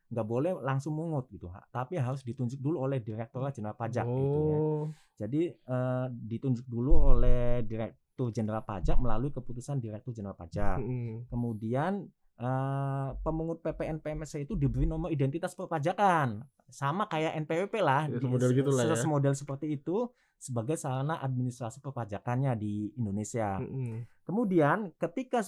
nggak 0.06 0.26
boleh 0.26 0.52
langsung 0.58 0.92
mungut 0.92 1.24
gitu. 1.28 1.48
Tapi 1.68 1.96
harus 1.96 2.20
ditunjuk 2.20 2.58
dulu 2.58 2.82
oleh 2.82 2.98
Direktorat 2.98 3.50
Jenderal 3.50 3.74
Pajak 3.74 4.04
gitu 4.04 4.20
ya. 4.44 4.58
oh. 4.58 4.84
Jadi 5.14 5.42
eh, 5.48 6.06
ditunjuk 6.10 6.66
dulu 6.66 6.92
oleh 7.12 7.62
Direktur 7.62 8.28
Jenderal 8.28 8.60
Pajak 8.60 8.96
melalui 8.96 9.30
keputusan 9.30 9.78
Direktur 9.78 10.12
Jenderal 10.12 10.36
Pajak. 10.36 10.76
Mm-mm. 10.78 11.26
Kemudian 11.26 12.04
eh, 12.34 13.08
pemungut 13.18 13.60
PPN 13.60 13.98
PMSE 13.98 14.42
itu 14.42 14.52
diberi 14.52 14.84
nomor 14.84 15.08
identitas 15.08 15.54
perpajakan, 15.54 16.42
sama 16.66 17.04
kayak 17.04 17.36
NPWP 17.38 17.74
lah, 17.78 18.04
Ya, 18.06 18.18
semodel 18.18 18.50
gitu 18.50 18.70
lah 18.70 18.84
ya. 18.86 18.96
semodel 18.96 19.32
seperti 19.32 19.66
itu 19.72 20.08
sebagai 20.42 20.74
sarana 20.74 21.22
administrasi 21.22 21.78
perpajakannya 21.78 22.58
di 22.58 22.90
Indonesia. 22.98 23.62
Mm-mm. 23.62 24.02
Kemudian 24.26 24.90
ketika 24.98 25.38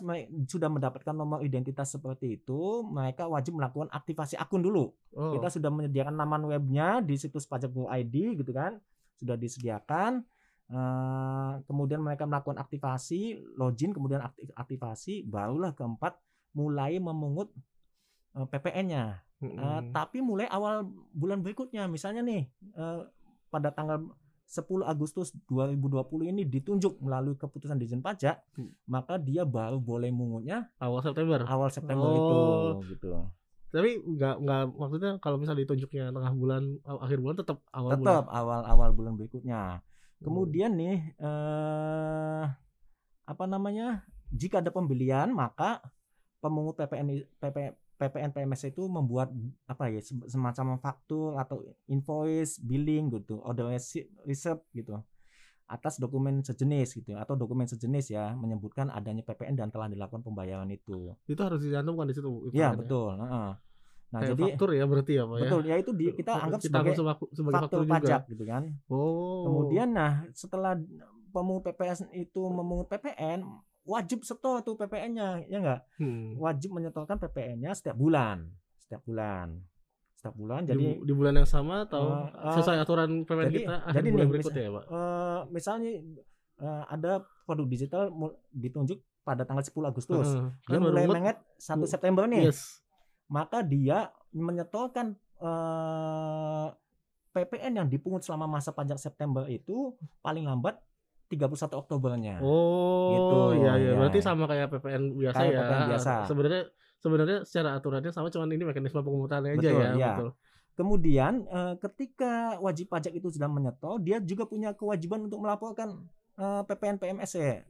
sudah 0.46 0.70
mendapatkan 0.70 1.10
nomor 1.10 1.42
identitas 1.42 1.90
seperti 1.90 2.38
itu, 2.38 2.86
mereka 2.86 3.26
wajib 3.26 3.58
melakukan 3.58 3.90
aktivasi 3.90 4.38
akun 4.38 4.62
dulu. 4.62 4.94
Oh. 5.18 5.34
Kita 5.34 5.50
sudah 5.50 5.74
menyediakan 5.74 6.14
laman 6.14 6.46
webnya 6.46 7.02
di 7.02 7.18
situs 7.18 7.42
pajak 7.50 7.74
ID 7.74 8.38
gitu 8.38 8.54
kan, 8.54 8.78
sudah 9.18 9.34
disediakan. 9.34 10.22
Eh, 10.70 11.52
kemudian 11.66 11.98
mereka 11.98 12.22
melakukan 12.30 12.62
aktivasi, 12.62 13.42
login, 13.58 13.90
kemudian 13.90 14.22
aktif- 14.22 14.54
aktivasi, 14.54 15.26
barulah 15.26 15.74
keempat 15.74 16.22
mulai 16.54 17.02
memungut 17.02 17.50
eh, 18.38 18.46
PPN-nya. 18.46 19.26
Eh, 19.42 19.50
Mm-mm. 19.50 19.90
tapi 19.90 20.22
mulai 20.22 20.46
awal 20.46 20.86
bulan 21.10 21.42
berikutnya, 21.42 21.90
misalnya 21.90 22.22
nih 22.22 22.46
eh, 22.78 23.00
pada 23.50 23.74
tanggal 23.74 24.06
10 24.44 24.84
Agustus 24.84 25.32
2020 25.48 26.28
ini 26.28 26.44
ditunjuk 26.44 27.00
melalui 27.00 27.34
keputusan 27.34 27.74
Dirjen 27.74 28.00
Pajak, 28.00 28.44
Hmm. 28.54 28.70
maka 28.84 29.16
dia 29.16 29.42
baru 29.42 29.78
boleh 29.78 30.08
mungutnya 30.08 30.68
awal 30.76 31.00
September. 31.00 31.40
awal 31.44 31.68
September 31.68 32.06
Oh. 32.06 32.14
itu 32.14 32.38
gitu. 32.94 33.08
Tapi 33.68 33.98
nggak 33.98 34.34
nggak 34.38 34.62
maksudnya 34.70 35.10
kalau 35.18 35.34
misalnya 35.34 35.66
ditunjuknya 35.66 36.14
tengah 36.14 36.32
bulan 36.32 36.62
akhir 36.86 37.18
bulan 37.18 37.36
tetap 37.36 37.58
awal 37.74 37.98
bulan. 37.98 38.04
Tetap 38.06 38.26
awal-awal 38.30 38.90
bulan 38.94 39.12
berikutnya. 39.18 39.60
Oh. 39.82 40.22
Kemudian 40.22 40.78
nih 40.78 41.16
eh 41.18 42.44
apa 43.24 43.44
namanya? 43.44 44.04
Jika 44.30 44.62
ada 44.62 44.70
pembelian, 44.70 45.30
maka 45.30 45.82
pemungut 46.38 46.76
PPN 46.76 47.08
PP, 47.38 47.74
PPN 48.04 48.36
PMS 48.36 48.68
itu 48.68 48.84
membuat 48.84 49.32
apa 49.64 49.88
ya 49.88 50.04
sem- 50.04 50.28
semacam 50.28 50.76
faktur 50.76 51.40
atau 51.40 51.64
invoice, 51.88 52.60
billing 52.60 53.08
gitu, 53.16 53.40
order 53.40 53.72
receipt, 53.72 54.12
gitu 54.76 55.00
atas 55.64 55.96
dokumen 55.96 56.44
sejenis 56.44 57.00
gitu 57.00 57.16
atau 57.16 57.40
dokumen 57.40 57.64
sejenis 57.64 58.12
ya 58.12 58.36
menyebutkan 58.36 58.92
adanya 58.92 59.24
PPN 59.24 59.56
dan 59.56 59.72
telah 59.72 59.88
dilakukan 59.88 60.20
pembayaran 60.20 60.68
itu. 60.68 61.16
Itu 61.24 61.40
harus 61.40 61.64
dicantumkan 61.64 62.04
di 62.04 62.14
situ. 62.14 62.52
Iya 62.52 62.76
betul. 62.76 63.16
Nah 63.16 63.56
Kayak 64.12 64.30
jadi 64.36 64.44
faktur 64.46 64.70
ya 64.76 64.84
berarti 64.86 65.12
ya 65.16 65.24
Pak 65.26 65.34
ya. 65.34 65.42
betul 65.42 65.60
ya 65.66 65.74
itu 65.80 65.90
di, 65.90 66.04
kita 66.14 66.32
anggap 66.38 66.60
kita 66.62 66.70
sebagai 66.70 66.92
sebagai, 66.94 67.26
sebagai 67.34 67.54
faktur 67.64 67.80
faktur, 67.82 67.90
pajak 67.90 68.20
juga. 68.22 68.30
gitu 68.30 68.44
kan. 68.46 68.62
Oh. 68.86 69.42
Kemudian 69.48 69.88
nah 69.90 70.12
setelah 70.30 70.72
pemungut 71.34 71.64
PPS 71.66 72.06
itu 72.14 72.40
memungut 72.46 72.86
PPN 72.86 73.42
wajib 73.84 74.20
setor 74.20 74.60
tuh 74.60 74.74
PPN-nya 74.74 75.44
ya 75.44 75.58
enggak? 75.58 75.80
Hmm. 75.96 76.36
Wajib 76.36 76.72
menyetorkan 76.72 77.16
PPN-nya 77.18 77.72
setiap 77.72 77.94
bulan. 77.94 78.48
Setiap 78.78 79.00
bulan. 79.02 79.60
Setiap 80.14 80.34
bulan 80.34 80.60
Di, 80.62 80.68
jadi 80.70 80.86
di 80.98 81.12
bulan 81.12 81.34
yang 81.34 81.46
sama 81.46 81.84
atau 81.84 82.24
eh, 82.24 82.54
sesuai 82.54 82.78
aturan 82.78 83.10
PPN 83.22 83.44
jadi- 83.46 83.58
kita 83.58 83.74
akhir 83.78 83.94
jadi 83.94 84.08
bulan 84.08 84.20
nih, 84.20 84.32
berikutnya 84.32 84.62
ya 84.62 84.70
Pak. 84.70 84.84
eh, 84.86 85.40
misalnya 85.50 85.90
eh, 86.56 86.84
ada 86.88 87.12
produk 87.44 87.66
digital 87.66 88.02
ditunjuk 88.50 88.98
pada 89.20 89.42
tanggal 89.42 89.60
10 89.62 89.72
Agustus. 89.86 90.28
Heeh. 90.30 90.48
Dia 90.62 90.74
Kan 90.74 90.80
mulai 90.82 91.04
menget 91.06 91.36
1 91.58 91.76
bu- 91.78 91.86
September 91.86 92.24
nih. 92.24 92.48
Yes. 92.48 92.80
Maka 93.26 93.60
dia 93.60 94.08
menyetorkan 94.30 95.12
eh, 95.38 96.68
PPN 97.30 97.72
yang 97.76 97.88
dipungut 97.90 98.22
selama 98.22 98.46
masa 98.48 98.70
pajak 98.70 98.96
September 98.96 99.44
itu 99.44 99.92
paling 100.20 100.44
lambat 100.44 100.78
31 101.26 101.74
Oktobernya. 101.74 102.36
Oh, 102.38 103.10
Gitu, 103.10 103.38
iya 103.60 103.72
iya. 103.76 103.90
ya. 103.90 103.96
Berarti 103.96 104.18
sama 104.18 104.44
kayak 104.44 104.68
PPN 104.70 105.02
biasa 105.14 105.36
Kayak 105.36 105.50
ya. 105.50 105.60
PPN 105.60 105.82
biasa. 105.90 106.12
Sebenarnya 106.26 106.62
sebenarnya 106.96 107.38
secara 107.42 107.68
aturannya 107.74 108.10
sama 108.10 108.28
cuman 108.28 108.48
ini 108.48 108.64
mekanisme 108.64 108.98
pengurutannya 108.98 109.54
aja 109.54 109.60
Betul, 109.60 109.76
ya, 109.76 109.90
iya. 109.92 110.12
betul. 110.14 110.30
Kemudian 110.74 111.32
eh, 111.46 111.74
ketika 111.78 112.32
wajib 112.58 112.88
pajak 112.88 113.12
itu 113.12 113.28
sudah 113.28 113.46
menyetor, 113.46 113.98
dia 113.98 114.18
juga 114.18 114.44
punya 114.44 114.72
kewajiban 114.72 115.22
untuk 115.22 115.38
melaporkan 115.38 116.02
eh, 116.34 116.62
PPN 116.64 116.98
PMSE. 116.98 117.62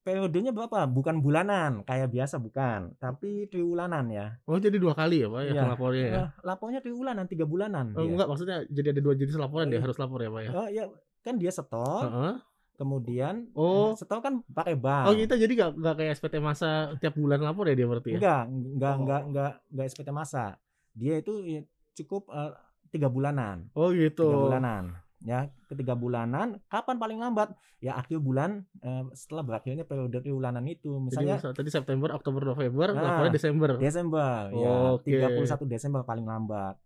Periodenya 0.00 0.48
berapa? 0.50 0.88
Bukan 0.88 1.20
bulanan 1.20 1.84
kayak 1.84 2.08
biasa 2.08 2.36
bukan, 2.36 2.96
tapi 2.96 3.44
triwulanan 3.46 4.08
ya. 4.08 4.26
Oh, 4.44 4.56
jadi 4.56 4.74
dua 4.74 4.96
kali 4.96 5.20
ya, 5.20 5.28
Pak 5.28 5.40
ya 5.42 5.52
Iya. 5.52 5.62
lapornya 5.68 6.00
ya. 6.02 6.14
Eh, 6.16 6.28
lapornya 6.40 6.80
triwulanan, 6.80 7.24
tiga 7.26 7.44
bulanan. 7.44 7.92
Oh, 7.92 8.08
enggak, 8.08 8.24
maksudnya 8.24 8.64
jadi 8.66 8.96
ada 8.96 9.00
dua 9.00 9.12
jenis 9.12 9.36
laporan 9.36 9.68
dia 9.68 9.76
Iya. 9.76 9.84
harus 9.84 10.00
lapor 10.00 10.18
ya, 10.18 10.32
Pak 10.32 10.40
ya. 10.40 10.50
Oh 10.50 10.68
ya, 10.68 10.84
kan 11.20 11.36
dia 11.36 11.52
setor, 11.52 12.08
Heeh. 12.08 12.34
Kemudian 12.80 13.44
Oh. 13.52 13.92
eh, 13.92 14.00
setor 14.00 14.24
kan 14.24 14.40
pakai 14.48 14.72
bank. 14.74 15.04
Oh, 15.04 15.14
kita 15.14 15.36
jadi 15.36 15.52
nggak 15.52 15.70
nggak 15.76 15.94
kayak 15.94 16.12
SPT 16.16 16.34
masa 16.40 16.68
tiap 16.96 17.12
bulan 17.14 17.38
lapor 17.38 17.68
ya 17.68 17.76
dia 17.76 17.84
berarti 17.84 18.16
ya. 18.16 18.18
Enggak, 18.18 18.42
enggak, 18.48 18.90
Oh. 18.90 18.98
enggak, 18.98 19.20
enggak, 19.28 19.52
enggak 19.68 19.86
SPT 19.86 20.08
masa. 20.08 20.44
Dia 20.92 21.14
itu 21.16 21.32
ya 21.44 21.60
cukup 21.94 22.32
eh, 22.32 22.52
tiga 22.88 23.06
bulanan. 23.06 23.68
Oh, 23.72 23.92
gitu. 23.92 24.24
tiga 24.24 24.40
bulanan 24.40 24.84
ya 25.20 25.52
ketiga 25.68 25.92
bulanan 25.92 26.64
kapan 26.64 26.96
paling 26.96 27.20
lambat 27.20 27.52
ya 27.76 27.92
akhir 27.92 28.16
bulan 28.18 28.64
eh, 28.80 29.04
setelah 29.12 29.44
berakhirnya 29.44 29.84
periode 29.84 30.16
triwulanan 30.16 30.64
itu 30.64 30.88
Jadi 30.88 31.04
misalnya 31.04 31.36
misal 31.36 31.52
tadi 31.52 31.68
September, 31.68 32.08
Oktober, 32.10 32.40
November, 32.42 32.96
Nah, 32.96 33.28
Desember. 33.28 33.76
Desember 33.76 34.48
ya 34.48 34.96
Oke. 34.96 35.12
31 35.12 35.68
Desember 35.68 36.00
paling 36.02 36.24
lambat 36.24 36.80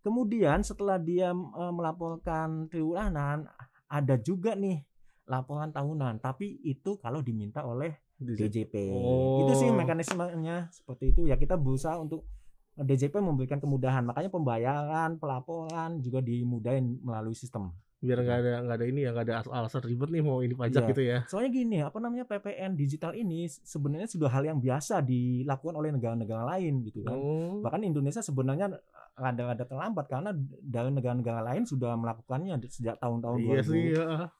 kemudian 0.00 0.62
setelah 0.62 0.96
dia 0.96 1.34
eh, 1.34 1.72
melaporkan 1.74 2.70
triwulanan 2.70 3.50
ada 3.86 4.14
juga 4.16 4.54
nih 4.54 4.86
laporan 5.30 5.70
tahunan 5.70 6.18
tapi 6.18 6.58
itu 6.60 6.98
kalau 6.98 7.22
diminta 7.22 7.62
oleh 7.62 7.94
DJP 8.18 8.74
Oh. 8.90 9.40
itu 9.40 9.52
sih 9.56 9.70
mekanismenya 9.70 10.68
seperti 10.68 11.14
itu 11.14 11.24
ya 11.24 11.36
kita 11.36 11.54
berusaha 11.54 11.94
untuk 11.96 12.26
DJP 12.72 13.16
memberikan 13.16 13.56
kemudahan 13.56 14.02
makanya 14.02 14.28
pembayaran 14.28 15.16
pelaporan 15.16 16.00
juga 16.00 16.18
dimudahin 16.18 16.98
melalui 17.00 17.32
sistem 17.32 17.70
Biar 18.00 18.16
nggak 18.16 18.38
ada 18.38 18.52
nggak 18.64 18.76
ada 18.80 18.86
ini 18.86 19.00
ya, 19.04 19.12
nggak 19.12 19.24
ada 19.28 19.34
al- 19.38 19.54
alasan 19.60 19.84
ribet 19.84 20.08
nih 20.08 20.24
mau 20.24 20.40
ini 20.40 20.56
pajak 20.56 20.72
Iya. 20.78 20.88
gitu 20.88 21.02
ya. 21.02 21.18
soalnya 21.28 21.50
gini 21.50 21.78
apa 21.78 22.00
namanya 22.00 22.24
PPN 22.24 22.72
digital 22.72 23.12
ini 23.12 23.44
sebenarnya 23.44 24.08
sudah 24.08 24.24
hal 24.26 24.40
yang 24.42 24.56
biasa 24.56 25.04
dilakukan 25.04 25.76
oleh 25.76 25.92
negara-negara 25.92 26.48
lain 26.48 26.80
gitu 26.82 27.04
kan 27.04 27.12
Oh. 27.12 27.60
bahkan 27.60 27.84
Indonesia 27.84 28.20
sebenarnya 28.20 28.72
rada-rada 29.12 29.62
terlambat 29.62 30.08
karena 30.08 30.32
dari 30.58 30.88
negara-negara 30.88 31.44
lain 31.44 31.64
sudah 31.64 31.92
melakukannya 31.94 32.56
sejak 32.66 32.96
tahun-tahun 32.96 33.36
Iya 33.38 33.60
2000 33.60 33.68
sih, 33.68 33.84
ya. 33.92 34.32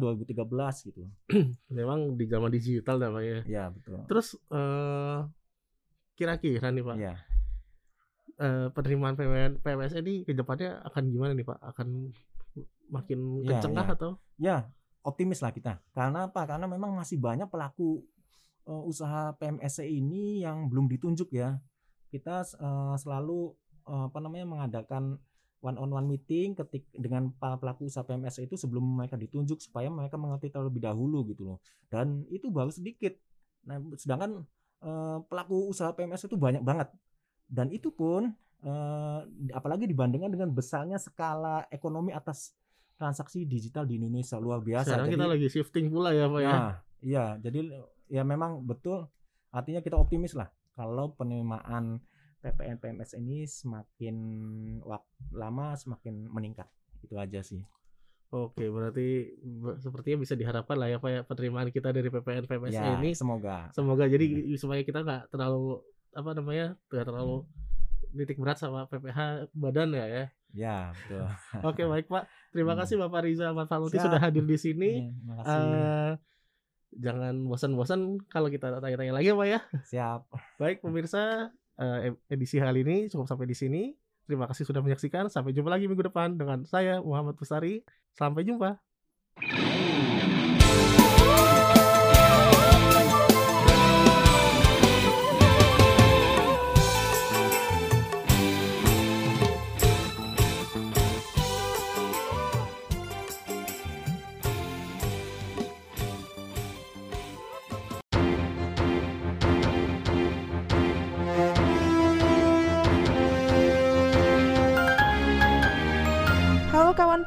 2013 0.00 0.88
gitu. 0.88 1.02
Memang 1.76 2.16
di 2.16 2.24
zaman 2.24 2.48
digital 2.48 2.96
namanya. 2.96 3.44
Ya, 3.44 3.68
betul. 3.68 4.00
Terus 4.08 4.32
eh, 4.48 5.18
kira-kira 6.16 6.72
nih 6.72 6.82
Pak, 6.82 6.96
Iya. 6.96 7.14
eh, 8.38 8.66
penerimaan 8.72 9.14
PWN 9.14 9.52
PMS 9.60 9.92
ini 10.00 10.24
ke 10.24 10.32
depannya 10.32 10.80
akan 10.88 11.02
gimana 11.12 11.32
nih 11.36 11.44
Pak? 11.44 11.58
Akan 11.60 12.10
makin 12.88 13.44
Iya, 13.44 13.60
kenceng 13.60 13.74
iya. 13.76 13.84
atau? 13.92 14.10
Ya, 14.40 14.56
optimis 15.04 15.44
lah 15.44 15.52
kita. 15.52 15.84
Karena 15.92 16.32
apa? 16.32 16.48
Karena 16.48 16.64
memang 16.64 16.96
masih 16.96 17.20
banyak 17.20 17.52
pelaku 17.52 18.00
eh, 18.64 18.82
usaha 18.88 19.36
PMSC 19.36 19.84
ini 19.84 20.40
yang 20.40 20.72
belum 20.72 20.88
ditunjuk 20.88 21.28
ya. 21.32 21.60
Kita 22.08 22.40
eh, 22.42 22.94
selalu 22.96 23.52
eh, 23.84 24.04
apa 24.08 24.18
namanya 24.24 24.46
mengadakan 24.48 25.20
one 25.58 25.74
on 25.74 25.90
one 25.90 26.06
meeting 26.06 26.54
ketik 26.54 26.86
dengan 26.94 27.34
para 27.34 27.58
pelaku 27.58 27.90
usaha 27.90 28.06
PMSC 28.06 28.46
itu 28.46 28.54
sebelum 28.54 28.82
mereka 29.02 29.18
ditunjuk 29.18 29.58
supaya 29.58 29.90
mereka 29.90 30.14
mengerti 30.14 30.54
terlebih 30.54 30.82
dahulu 30.82 31.26
gitu 31.30 31.54
loh. 31.54 31.58
Dan 31.90 32.22
itu 32.30 32.48
baru 32.48 32.70
sedikit. 32.70 33.14
Nah, 33.66 33.82
sedangkan 33.98 34.46
eh, 34.82 35.18
pelaku 35.26 35.70
usaha 35.70 35.90
PMS 35.94 36.30
itu 36.30 36.38
banyak 36.38 36.62
banget. 36.62 36.94
Dan 37.50 37.74
itu 37.74 37.90
pun 37.90 38.30
eh, 38.62 39.20
apalagi 39.50 39.90
dibandingkan 39.90 40.30
dengan 40.30 40.50
besarnya 40.54 41.02
skala 41.02 41.66
ekonomi 41.74 42.14
atas 42.14 42.54
transaksi 42.98 43.46
digital 43.46 43.86
di 43.86 43.98
Indonesia 44.02 44.38
luar 44.42 44.58
biasa. 44.62 44.94
Sekarang 44.94 45.06
Jadi, 45.06 45.14
kita 45.14 45.26
lagi 45.26 45.46
shifting 45.50 45.86
pula 45.90 46.10
ya 46.10 46.26
Pak 46.26 46.40
ya. 46.42 46.50
Nah, 46.50 46.74
iya, 46.98 47.26
jadi 47.38 47.58
ya 48.10 48.22
memang 48.26 48.66
betul 48.66 49.06
artinya 49.54 49.80
kita 49.80 49.96
optimis 49.96 50.34
lah 50.34 50.50
kalau 50.74 51.14
penerimaan 51.14 52.02
PPN 52.38 52.78
PMS 52.78 53.14
ini 53.14 53.42
semakin 53.44 54.16
lama 55.30 55.66
semakin 55.74 56.26
meningkat. 56.26 56.68
Itu 57.00 57.14
aja 57.14 57.40
sih. 57.40 57.62
Oke, 58.28 58.68
berarti 58.68 59.08
be- 59.40 59.78
sepertinya 59.78 60.20
bisa 60.20 60.36
diharapkan 60.36 60.76
lah 60.76 60.86
ya 60.86 60.98
Pak 60.98 61.08
ya 61.08 61.20
penerimaan 61.22 61.68
kita 61.68 61.90
dari 61.90 62.06
PPN 62.06 62.44
PMS 62.44 62.70
ya, 62.70 63.00
ini 63.00 63.10
semoga. 63.12 63.72
semoga 63.72 64.04
jadi 64.04 64.26
supaya 64.54 64.84
kita 64.84 65.00
nggak 65.00 65.32
terlalu 65.32 65.80
apa 66.12 66.30
namanya 66.32 66.76
nggak 66.88 67.06
terlalu 67.06 67.48
titik 68.10 68.36
berat 68.36 68.56
sama 68.56 68.84
PPH 68.84 69.48
badan 69.50 69.90
ya 69.92 70.04
ya. 70.06 70.24
Ya, 70.48 70.76
betul. 70.94 71.24
Oke 71.68 71.82
baik 71.84 72.06
Pak, 72.06 72.24
terima 72.50 72.72
Hmm. 72.72 72.80
kasih 72.80 72.96
Bapak 72.98 73.20
Riza 73.24 73.48
Ahmad 73.48 73.64
Faluti 73.66 73.96
sudah 73.96 74.16
hadir 74.18 74.44
di 74.44 74.56
sini. 74.56 74.90
Iya, 75.08 75.12
kasih. 75.34 75.60
Eh, 75.64 76.12
jangan 77.00 77.34
bosan-bosan 77.44 78.00
kalau 78.26 78.48
kita 78.48 78.76
tanya-tanya 78.76 79.12
lagi 79.14 79.28
ya 79.28 79.36
Pak 79.36 79.46
ya. 79.46 79.60
Siap. 79.86 80.20
Baik 80.56 80.80
pemirsa, 80.80 81.52
eh, 81.78 82.14
edisi 82.28 82.58
kali 82.58 82.82
ini 82.82 82.96
cukup 83.08 83.26
sampai 83.30 83.46
di 83.46 83.56
sini. 83.56 83.82
Terima 84.28 84.44
kasih 84.44 84.68
sudah 84.68 84.84
menyaksikan. 84.84 85.32
Sampai 85.32 85.56
jumpa 85.56 85.72
lagi 85.72 85.88
minggu 85.88 86.04
depan 86.04 86.36
dengan 86.36 86.66
saya 86.68 87.00
Muhammad 87.00 87.38
Pusari. 87.40 87.80
Sampai 88.12 88.44
jumpa. 88.44 88.76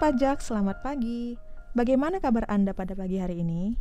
Pajak, 0.02 0.42
selamat 0.42 0.82
pagi. 0.82 1.38
Bagaimana 1.78 2.18
kabar 2.18 2.50
Anda 2.50 2.74
pada 2.74 2.98
pagi 2.98 3.22
hari 3.22 3.46
ini? 3.46 3.78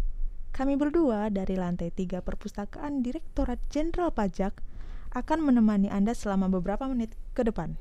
Kami 0.53 0.77
berdua 0.77 1.33
dari 1.33 1.57
lantai 1.57 1.89
3 1.89 2.21
Perpustakaan 2.21 3.01
Direktorat 3.01 3.57
Jenderal 3.73 4.13
Pajak 4.13 4.61
akan 5.17 5.41
menemani 5.41 5.89
Anda 5.89 6.13
selama 6.13 6.53
beberapa 6.53 6.85
menit 6.93 7.17
ke 7.33 7.41
depan. 7.41 7.81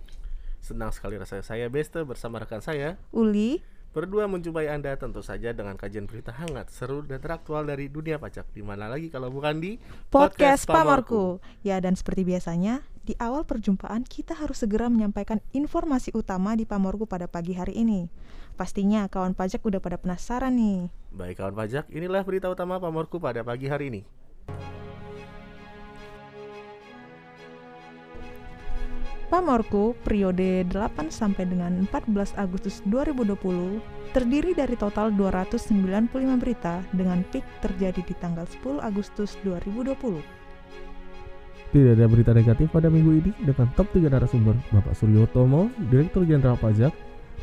Senang 0.64 0.96
sekali 0.96 1.20
rasanya 1.20 1.44
saya 1.44 1.68
Beste 1.68 2.00
bersama 2.08 2.40
rekan 2.40 2.64
saya. 2.64 2.96
Uli, 3.12 3.60
Berdua 3.90 4.30
menjumpai 4.30 4.70
Anda 4.70 4.94
tentu 5.02 5.26
saja 5.26 5.50
dengan 5.50 5.74
kajian 5.74 6.06
berita 6.06 6.30
hangat, 6.30 6.70
seru, 6.70 7.02
dan 7.02 7.18
teraktual 7.18 7.66
dari 7.66 7.90
dunia 7.90 8.22
pajak. 8.22 8.46
Di 8.54 8.62
mana 8.62 8.86
lagi 8.86 9.10
kalau 9.10 9.34
bukan 9.34 9.58
di 9.58 9.82
Podcast 10.14 10.70
Pamorku. 10.70 11.42
Ya, 11.66 11.82
dan 11.82 11.98
seperti 11.98 12.22
biasanya, 12.22 12.86
di 13.02 13.18
awal 13.18 13.50
perjumpaan 13.50 14.06
kita 14.06 14.38
harus 14.38 14.62
segera 14.62 14.94
menyampaikan 14.94 15.42
informasi 15.58 16.14
utama 16.14 16.54
di 16.54 16.70
Pamorku 16.70 17.10
pada 17.10 17.26
pagi 17.26 17.58
hari 17.58 17.82
ini. 17.82 18.14
Pastinya 18.54 19.10
kawan 19.10 19.34
pajak 19.34 19.66
udah 19.66 19.82
pada 19.82 19.98
penasaran 19.98 20.54
nih. 20.54 20.94
Baik 21.10 21.42
kawan 21.42 21.58
pajak, 21.58 21.90
inilah 21.90 22.22
berita 22.22 22.46
utama 22.46 22.78
Pamorku 22.78 23.18
pada 23.18 23.42
pagi 23.42 23.74
hari 23.74 23.90
ini. 23.90 24.02
Pamorku 29.30 29.94
periode 30.02 30.66
8 30.66 31.14
sampai 31.14 31.46
dengan 31.46 31.86
14 31.86 32.34
Agustus 32.34 32.82
2020 32.90 33.78
terdiri 34.10 34.58
dari 34.58 34.74
total 34.74 35.14
295 35.14 36.10
berita 36.42 36.82
dengan 36.90 37.22
peak 37.30 37.46
terjadi 37.62 38.02
di 38.02 38.18
tanggal 38.18 38.50
10 38.50 38.82
Agustus 38.82 39.38
2020. 39.46 40.18
Tidak 41.70 41.94
ada 41.94 42.10
berita 42.10 42.34
negatif 42.34 42.74
pada 42.74 42.90
minggu 42.90 43.22
ini 43.22 43.32
dengan 43.46 43.70
top 43.78 43.94
3 43.94 44.10
narasumber 44.10 44.58
Bapak 44.74 44.98
Suryo 44.98 45.30
Tomo, 45.30 45.70
Direktur 45.94 46.26
Jenderal 46.26 46.58
Pajak, 46.58 46.90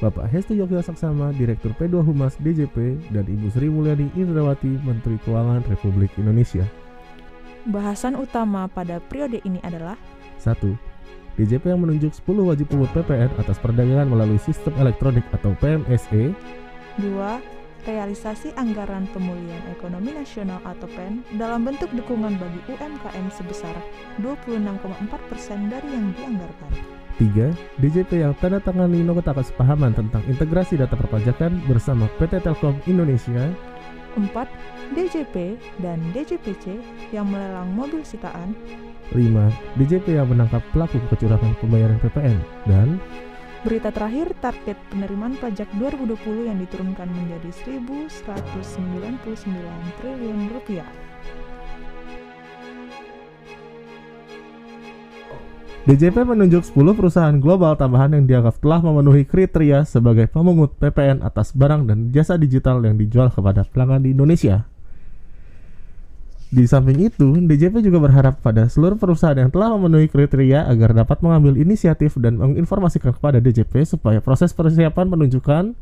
Bapak 0.03 0.27
Hestu 0.27 0.59
Yogya 0.59 0.83
Saksama, 0.83 1.31
Direktur 1.39 1.71
P2 1.79 2.03
Humas 2.03 2.35
DJP, 2.43 2.99
dan 3.15 3.31
Ibu 3.31 3.47
Sri 3.55 3.71
Mulyani 3.71 4.11
Indrawati, 4.19 4.75
Menteri 4.83 5.23
Keuangan 5.23 5.63
Republik 5.71 6.11
Indonesia. 6.19 6.67
Bahasan 7.71 8.19
utama 8.19 8.67
pada 8.67 8.99
periode 8.99 9.39
ini 9.47 9.63
adalah 9.63 9.95
1. 10.43 10.96
DJP 11.37 11.69
yang 11.69 11.85
menunjuk 11.85 12.17
10 12.17 12.49
wajib 12.49 12.67
pungut 12.73 12.89
PPN 12.97 13.29
atas 13.37 13.61
perdagangan 13.61 14.09
melalui 14.09 14.41
sistem 14.41 14.73
elektronik 14.81 15.25
atau 15.37 15.53
PMSE 15.61 16.33
2. 17.01 17.57
Realisasi 17.87 18.51
anggaran 18.59 19.07
pemulihan 19.15 19.63
ekonomi 19.71 20.11
nasional 20.11 20.59
atau 20.67 20.91
PEN 20.91 21.23
dalam 21.39 21.63
bentuk 21.63 21.87
dukungan 21.95 22.35
bagi 22.35 22.59
UMKM 22.67 23.31
sebesar 23.31 23.79
26,4% 24.19 25.71
dari 25.71 25.89
yang 25.95 26.11
dianggarkan. 26.19 26.73
3. 27.23 27.55
DJP 27.79 28.27
yang 28.27 28.35
tanda 28.43 28.59
tangani 28.59 29.07
nota 29.07 29.31
kesepahaman 29.31 29.95
tentang 29.95 30.19
integrasi 30.27 30.83
data 30.83 30.99
perpajakan 30.99 31.63
bersama 31.71 32.11
PT 32.19 32.43
Telkom 32.43 32.75
Indonesia 32.91 33.55
4. 34.19 34.35
DJP 34.99 35.55
dan 35.79 36.03
DJPC 36.11 36.83
yang 37.15 37.31
melelang 37.31 37.71
mobil 37.71 38.03
sitaan 38.03 38.59
5. 39.15 39.79
DJP 39.79 40.19
yang 40.19 40.31
menangkap 40.31 40.63
pelaku 40.75 40.99
kecurangan 41.13 41.53
pembayaran 41.61 41.99
PPN 42.03 42.39
dan 42.67 42.99
Berita 43.67 43.91
terakhir, 43.91 44.31
target 44.39 44.79
penerimaan 44.95 45.35
pajak 45.43 45.67
2020 45.75 46.47
yang 46.47 46.55
diturunkan 46.63 47.11
menjadi 47.11 47.51
1.199 47.83 49.27
triliun 49.99 50.41
rupiah. 50.55 50.87
DJP 55.87 56.15
menunjuk 56.27 56.63
10 56.63 56.99
perusahaan 56.99 57.39
global 57.43 57.75
tambahan 57.75 58.15
yang 58.15 58.27
dianggap 58.31 58.63
telah 58.63 58.83
memenuhi 58.83 59.27
kriteria 59.27 59.83
sebagai 59.83 60.31
pemungut 60.31 60.79
PPN 60.79 61.27
atas 61.27 61.51
barang 61.51 61.91
dan 61.91 62.15
jasa 62.15 62.39
digital 62.39 62.83
yang 62.87 62.95
dijual 62.95 63.35
kepada 63.35 63.67
pelanggan 63.67 64.07
di 64.07 64.15
Indonesia. 64.15 64.76
Di 66.47 66.63
samping 66.63 67.11
itu, 67.11 67.35
DJP 67.43 67.83
juga 67.83 67.99
berharap 67.99 68.39
pada 68.39 68.71
seluruh 68.71 68.95
perusahaan 68.95 69.35
yang 69.35 69.51
telah 69.51 69.75
memenuhi 69.75 70.07
kriteria 70.07 70.71
agar 70.71 70.95
dapat 70.95 71.19
mengambil 71.19 71.59
inisiatif 71.59 72.15
dan 72.23 72.39
menginformasikan 72.39 73.11
kepada 73.19 73.43
DJP 73.43 73.83
supaya 73.83 74.23
proses 74.23 74.55
persiapan 74.55 75.11
penunjukan 75.11 75.75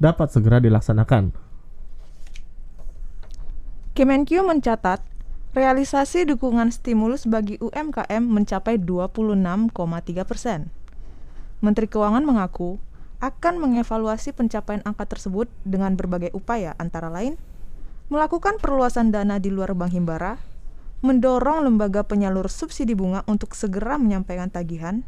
dapat 0.00 0.28
segera 0.32 0.56
dilaksanakan. 0.56 1.36
Kemenkyu 3.92 4.40
mencatat, 4.44 5.04
realisasi 5.52 6.24
dukungan 6.24 6.72
stimulus 6.72 7.28
bagi 7.28 7.60
UMKM 7.60 8.24
mencapai 8.24 8.80
26,3 8.80 9.72
persen. 10.24 10.72
Menteri 11.60 11.88
Keuangan 11.92 12.24
mengaku 12.24 12.80
akan 13.20 13.60
mengevaluasi 13.60 14.36
pencapaian 14.36 14.84
angka 14.84 15.08
tersebut 15.08 15.48
dengan 15.64 15.96
berbagai 15.96 16.32
upaya 16.36 16.76
antara 16.76 17.08
lain 17.08 17.40
melakukan 18.06 18.62
perluasan 18.62 19.10
dana 19.10 19.42
di 19.42 19.50
luar 19.50 19.74
Bank 19.74 19.90
Himbara, 19.90 20.38
mendorong 21.02 21.66
lembaga 21.66 22.06
penyalur 22.06 22.46
subsidi 22.46 22.94
bunga 22.94 23.26
untuk 23.26 23.58
segera 23.58 23.98
menyampaikan 23.98 24.46
tagihan, 24.46 25.02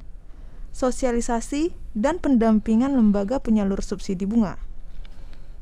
sosialisasi, 0.74 1.78
dan 1.94 2.18
pendampingan 2.18 2.98
lembaga 2.98 3.38
penyalur 3.38 3.80
subsidi 3.87 4.26
bunga. 4.26 4.58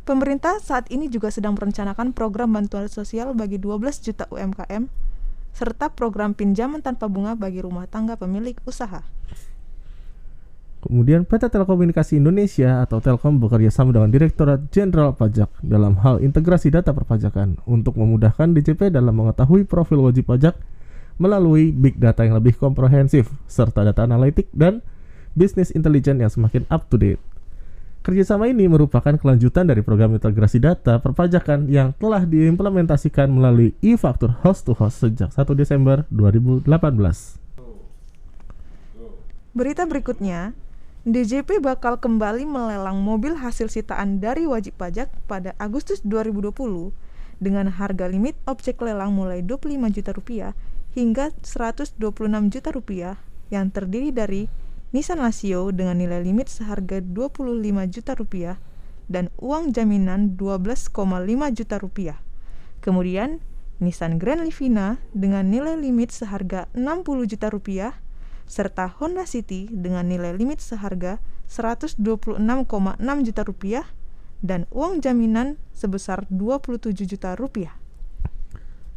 Pemerintah 0.09 0.63
saat 0.63 0.89
ini 0.89 1.11
juga 1.13 1.29
sedang 1.35 1.59
merencanakan 1.59 2.17
program 2.17 2.55
bantuan 2.55 2.87
sosial 2.89 3.35
bagi 3.37 3.61
12 3.61 4.07
juta 4.07 4.25
UMKM, 4.33 4.89
serta 5.53 5.93
program 5.93 6.33
pinjaman 6.33 6.81
tanpa 6.81 7.11
bunga 7.11 7.37
bagi 7.37 7.61
rumah 7.61 7.85
tangga 7.91 8.17
pemilik 8.17 8.57
usaha. 8.65 9.05
Kemudian 10.87 11.27
PT 11.27 11.51
Telekomunikasi 11.51 12.23
Indonesia 12.23 12.79
atau 12.87 13.03
Telkom 13.03 13.43
bekerja 13.43 13.75
sama 13.75 13.91
dengan 13.91 14.07
Direktorat 14.07 14.71
Jenderal 14.71 15.19
Pajak 15.19 15.51
dalam 15.59 15.99
hal 15.99 16.23
integrasi 16.23 16.71
data 16.71 16.95
perpajakan 16.95 17.59
untuk 17.67 17.99
memudahkan 17.99 18.55
DJP 18.55 18.95
dalam 18.95 19.19
mengetahui 19.19 19.67
profil 19.67 20.07
wajib 20.07 20.31
pajak 20.31 20.55
melalui 21.19 21.75
big 21.75 21.99
data 21.99 22.23
yang 22.23 22.39
lebih 22.39 22.55
komprehensif 22.55 23.35
serta 23.51 23.83
data 23.83 24.07
analitik 24.07 24.47
dan 24.55 24.79
bisnis 25.35 25.75
intelijen 25.75 26.23
yang 26.23 26.31
semakin 26.31 26.63
up 26.71 26.87
to 26.87 26.95
date. 26.95 27.19
Kerjasama 28.07 28.47
ini 28.47 28.71
merupakan 28.71 29.19
kelanjutan 29.19 29.67
dari 29.67 29.83
program 29.83 30.15
integrasi 30.15 30.63
data 30.63 31.03
perpajakan 31.03 31.67
yang 31.67 31.99
telah 31.99 32.23
diimplementasikan 32.23 33.27
melalui 33.27 33.75
e-faktur 33.83 34.39
host 34.47 34.71
to 34.71 34.79
host 34.79 35.03
sejak 35.03 35.35
1 35.35 35.43
Desember 35.59 36.07
2018. 36.15 36.71
Berita 39.51 39.83
berikutnya, 39.89 40.55
DJP 41.07 41.63
bakal 41.63 42.03
kembali 42.03 42.51
melelang 42.51 42.99
mobil 42.99 43.39
hasil 43.39 43.71
sitaan 43.71 44.19
dari 44.19 44.43
wajib 44.43 44.75
pajak 44.75 45.07
pada 45.31 45.55
Agustus 45.55 46.03
2020 46.03 46.51
dengan 47.39 47.71
harga 47.71 48.11
limit 48.11 48.35
objek 48.43 48.83
lelang 48.83 49.15
mulai 49.15 49.39
25 49.39 49.87
juta 49.95 50.11
rupiah 50.11 50.53
hingga 50.99 51.31
126 51.47 52.03
juta 52.51 52.71
rupiah 52.75 53.15
yang 53.55 53.71
terdiri 53.71 54.11
dari 54.11 54.51
Nissan 54.91 55.23
Lazio 55.23 55.71
dengan 55.71 55.95
nilai 55.95 56.27
limit 56.27 56.51
seharga 56.51 56.99
25 56.99 57.55
juta 57.87 58.19
rupiah 58.19 58.59
dan 59.07 59.31
uang 59.39 59.79
jaminan 59.79 60.35
12,5 60.35 60.91
juta 61.55 61.77
rupiah. 61.79 62.19
Kemudian 62.83 63.39
Nissan 63.79 64.19
Grand 64.19 64.43
Livina 64.43 64.99
dengan 65.15 65.55
nilai 65.55 65.79
limit 65.79 66.11
seharga 66.11 66.67
60 66.75 67.31
juta 67.31 67.47
rupiah 67.47 67.95
serta 68.47 68.89
Honda 68.99 69.27
City 69.27 69.67
dengan 69.69 70.07
nilai 70.07 70.33
limit 70.35 70.63
seharga 70.63 71.19
126,6 71.51 72.39
juta 73.27 73.43
rupiah 73.47 73.87
dan 74.43 74.65
uang 74.71 75.03
jaminan 75.03 75.59
sebesar 75.75 76.25
27 76.31 76.95
juta 77.07 77.35
rupiah. 77.35 77.75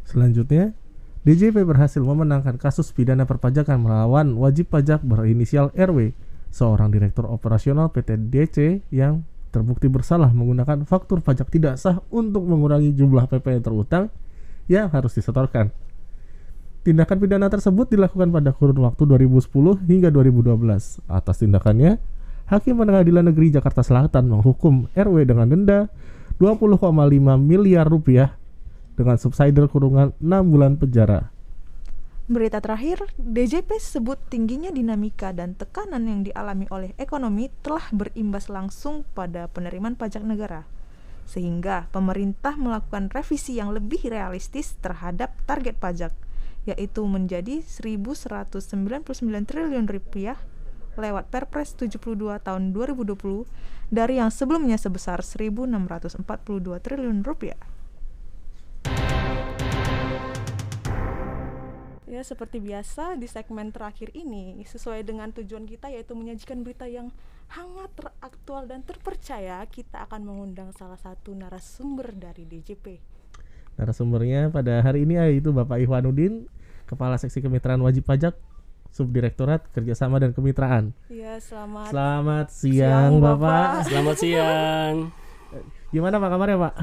Selanjutnya, 0.06 0.74
DJP 1.22 1.68
berhasil 1.68 2.00
memenangkan 2.00 2.56
kasus 2.56 2.90
pidana 2.96 3.28
perpajakan 3.28 3.78
melawan 3.78 4.34
wajib 4.40 4.72
pajak 4.72 5.04
berinisial 5.04 5.68
RW, 5.76 6.16
seorang 6.50 6.90
direktur 6.90 7.28
operasional 7.30 7.92
PT 7.92 8.18
DC 8.32 8.56
yang 8.90 9.22
terbukti 9.50 9.90
bersalah 9.90 10.30
menggunakan 10.30 10.86
faktur 10.86 11.22
pajak 11.22 11.50
tidak 11.50 11.78
sah 11.78 12.02
untuk 12.10 12.46
mengurangi 12.46 12.94
jumlah 12.94 13.26
PP 13.26 13.62
terutang 13.62 14.10
yang 14.70 14.90
harus 14.90 15.14
disetorkan. 15.14 15.74
Tindakan 16.80 17.20
pidana 17.20 17.52
tersebut 17.52 17.92
dilakukan 17.92 18.32
pada 18.32 18.56
kurun 18.56 18.80
waktu 18.88 19.04
2010 19.04 19.84
hingga 19.84 20.08
2012. 20.08 21.04
Atas 21.12 21.36
tindakannya, 21.44 22.00
Hakim 22.48 22.80
Pengadilan 22.80 23.28
Negeri 23.28 23.52
Jakarta 23.52 23.84
Selatan 23.84 24.32
menghukum 24.32 24.88
RW 24.96 25.28
dengan 25.28 25.44
denda 25.44 25.92
20,5 26.40 26.80
miliar 27.36 27.84
rupiah 27.84 28.32
dengan 28.96 29.20
subsidiar 29.20 29.68
kurungan 29.68 30.16
6 30.24 30.24
bulan 30.24 30.80
penjara. 30.80 31.28
Berita 32.32 32.64
terakhir, 32.64 33.12
DJP 33.20 33.76
sebut 33.76 34.16
tingginya 34.32 34.72
dinamika 34.72 35.36
dan 35.36 35.52
tekanan 35.52 36.08
yang 36.08 36.24
dialami 36.24 36.64
oleh 36.72 36.96
ekonomi 36.96 37.52
telah 37.60 37.92
berimbas 37.92 38.48
langsung 38.48 39.04
pada 39.12 39.52
penerimaan 39.52 40.00
pajak 40.00 40.24
negara. 40.24 40.64
Sehingga 41.28 41.92
pemerintah 41.92 42.56
melakukan 42.56 43.12
revisi 43.12 43.60
yang 43.60 43.68
lebih 43.76 44.08
realistis 44.08 44.80
terhadap 44.80 45.36
target 45.44 45.76
pajak– 45.76 46.16
yaitu 46.68 47.04
menjadi 47.08 47.64
1.199 47.64 48.60
triliun 49.48 49.86
rupiah 49.88 50.36
lewat 50.98 51.32
Perpres 51.32 51.72
72 51.78 52.18
tahun 52.42 52.62
2020 52.76 53.16
dari 53.88 54.20
yang 54.20 54.28
sebelumnya 54.28 54.76
sebesar 54.76 55.24
1.642 55.24 56.20
triliun 56.82 57.24
rupiah. 57.24 57.60
Ya, 62.10 62.26
seperti 62.26 62.58
biasa 62.58 63.14
di 63.16 63.30
segmen 63.30 63.70
terakhir 63.70 64.10
ini 64.18 64.58
sesuai 64.66 65.06
dengan 65.06 65.30
tujuan 65.30 65.62
kita 65.62 65.94
yaitu 65.94 66.18
menyajikan 66.18 66.66
berita 66.66 66.90
yang 66.90 67.14
hangat, 67.54 67.90
teraktual 67.94 68.66
dan 68.66 68.82
terpercaya, 68.82 69.62
kita 69.70 70.10
akan 70.10 70.26
mengundang 70.26 70.74
salah 70.74 70.98
satu 70.98 71.32
narasumber 71.38 72.10
dari 72.10 72.46
DJP. 72.50 72.98
Narasumbernya 73.80 74.52
pada 74.52 74.84
hari 74.84 75.08
ini 75.08 75.16
yaitu 75.16 75.56
Bapak 75.56 75.80
Ikhwanuddin, 75.80 76.44
Kepala 76.84 77.16
Seksi 77.16 77.40
Kemitraan 77.40 77.80
Wajib 77.80 78.04
Pajak 78.04 78.36
Subdirektorat 78.92 79.64
Kerjasama 79.72 80.20
dan 80.20 80.36
Kemitraan. 80.36 80.92
Iya, 81.08 81.40
selamat. 81.40 81.88
Selamat 81.88 82.46
siang, 82.52 82.76
siang 82.76 83.12
Bapak. 83.24 83.40
Bapak. 83.40 83.84
Selamat 83.88 84.16
siang. 84.20 84.94
Gimana 85.96 86.20
Pak 86.20 86.28
kabarnya 86.28 86.58
Pak? 86.60 86.74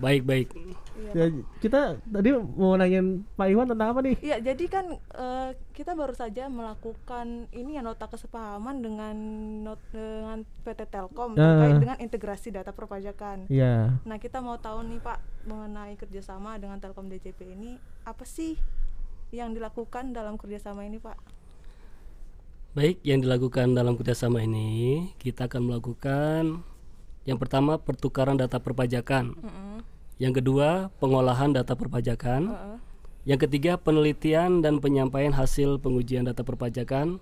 Baik 0.00 0.22
baik. 0.24 0.48
Iya, 0.96 1.12
ya, 1.12 1.26
kita 1.60 1.80
tadi 2.00 2.28
mau 2.32 2.72
nanyain 2.74 3.20
Pak 3.36 3.46
Iwan 3.52 3.68
tentang 3.68 3.92
apa 3.92 4.00
nih? 4.00 4.16
Iya, 4.24 4.36
jadi 4.40 4.64
kan 4.66 4.86
uh, 5.12 5.52
kita 5.76 5.92
baru 5.92 6.16
saja 6.16 6.48
melakukan 6.48 7.52
ini 7.52 7.76
ya 7.76 7.82
nota 7.84 8.08
kesepahaman 8.08 8.80
dengan 8.80 9.16
not, 9.60 9.80
dengan 9.92 10.48
PT 10.64 10.88
Telkom 10.88 11.36
uh. 11.36 11.38
terkait 11.38 11.76
dengan 11.84 11.98
integrasi 12.00 12.48
data 12.48 12.72
perpajakan. 12.72 13.44
Iya. 13.52 14.00
Nah, 14.08 14.16
kita 14.16 14.40
mau 14.40 14.56
tahu 14.56 14.88
nih 14.88 15.00
Pak 15.04 15.18
mengenai 15.44 15.94
kerjasama 16.00 16.56
dengan 16.56 16.80
Telkom 16.80 17.12
DJP 17.12 17.40
ini 17.52 17.76
apa 18.08 18.24
sih 18.24 18.56
yang 19.34 19.52
dilakukan 19.52 20.16
dalam 20.16 20.40
kerjasama 20.40 20.88
ini 20.88 20.96
Pak? 20.96 21.18
Baik, 22.72 23.00
yang 23.04 23.24
dilakukan 23.24 23.72
dalam 23.72 23.96
kerjasama 23.96 24.44
ini 24.44 25.12
kita 25.20 25.48
akan 25.48 25.72
melakukan 25.72 26.60
yang 27.26 27.40
pertama 27.40 27.80
pertukaran 27.80 28.36
data 28.36 28.60
perpajakan. 28.62 29.36
Mm 29.36 29.50
-hmm 29.50 29.65
yang 30.16 30.32
kedua, 30.32 30.88
pengolahan 30.96 31.52
data 31.52 31.76
perpajakan. 31.76 32.42
Uh 32.48 32.56
-uh. 32.56 32.78
Yang 33.26 33.50
ketiga, 33.50 33.76
penelitian 33.76 34.62
dan 34.62 34.80
penyampaian 34.80 35.34
hasil 35.34 35.82
pengujian 35.82 36.24
data 36.24 36.40
perpajakan. 36.46 37.20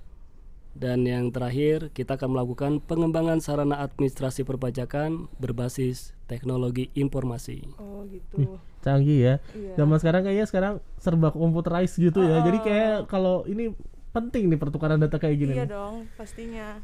Dan 0.74 1.06
yang 1.06 1.30
terakhir, 1.30 1.94
kita 1.94 2.18
akan 2.18 2.34
melakukan 2.34 2.82
pengembangan 2.82 3.38
sarana 3.38 3.78
administrasi 3.78 4.42
perpajakan 4.42 5.30
berbasis 5.38 6.18
teknologi 6.26 6.90
informasi. 6.98 7.62
Oh, 7.78 8.02
gitu. 8.10 8.58
canggih 8.82 9.18
ya. 9.22 9.34
Iya. 9.56 9.80
Zaman 9.80 9.96
sekarang 9.96 10.22
kayaknya 10.28 10.46
sekarang 10.50 10.74
serba 11.00 11.32
computerized 11.32 11.96
gitu 11.96 12.20
uh, 12.20 12.28
ya. 12.28 12.36
Jadi 12.44 12.58
kayak 12.60 12.96
kalau 13.08 13.46
ini 13.48 13.72
penting 14.12 14.50
nih 14.52 14.58
pertukaran 14.60 15.00
data 15.00 15.16
kayak 15.16 15.36
gini. 15.40 15.54
Iya 15.56 15.66
dong, 15.66 16.10
pastinya. 16.18 16.78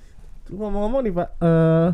Ngomong-ngomong 0.48 1.02
nih, 1.06 1.12
Pak, 1.14 1.28
uh, 1.44 1.88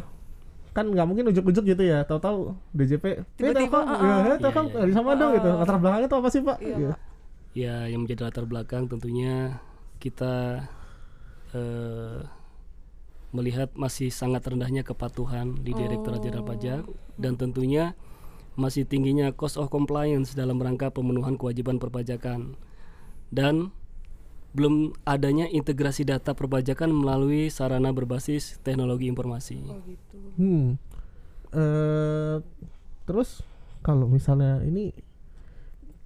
kan 0.77 0.93
nggak 0.93 1.09
mungkin 1.09 1.33
ujuk-ujuk 1.33 1.65
gitu 1.73 1.83
ya 1.89 2.05
tahu-tahu 2.05 2.53
DJP 2.77 3.25
tiba-tiba 3.41 3.81
uh, 3.81 3.97
ya, 4.29 4.37
telkom 4.37 4.69
ya, 4.69 4.85
ya. 4.85 4.93
sama 4.93 5.11
uh, 5.13 5.15
dong 5.17 5.31
gitu 5.41 5.49
latar 5.57 5.77
belakangnya 5.81 6.09
itu 6.13 6.17
apa 6.21 6.29
sih 6.29 6.41
pak 6.45 6.59
iya. 6.61 6.93
ya 7.57 7.77
yang 7.89 8.01
menjadi 8.05 8.29
latar 8.29 8.45
belakang 8.45 8.85
tentunya 8.85 9.57
kita 9.97 10.69
uh, 11.57 12.21
melihat 13.33 13.73
masih 13.73 14.13
sangat 14.13 14.45
rendahnya 14.45 14.85
kepatuhan 14.85 15.57
di 15.65 15.73
Direktorat 15.73 16.21
Jenderal 16.21 16.45
oh. 16.45 16.49
Pajak 16.53 16.83
dan 17.17 17.41
tentunya 17.41 17.97
masih 18.57 18.85
tingginya 18.85 19.33
cost 19.33 19.57
of 19.57 19.73
compliance 19.73 20.37
dalam 20.37 20.61
rangka 20.61 20.93
pemenuhan 20.93 21.41
kewajiban 21.41 21.81
perpajakan 21.81 22.57
dan 23.33 23.73
belum 24.57 24.97
adanya 25.05 25.45
integrasi 25.53 26.09
data 26.09 26.33
perpajakan 26.33 26.89
melalui 26.89 27.53
sarana 27.53 27.93
berbasis 27.93 28.57
teknologi 28.65 29.13
informasi. 29.13 29.61
Oh 29.69 29.77
gitu. 29.85 30.17
Hmm. 30.41 30.69
Uh, 31.53 32.41
terus 33.05 33.45
kalau 33.85 34.09
misalnya 34.09 34.65
ini 34.65 34.97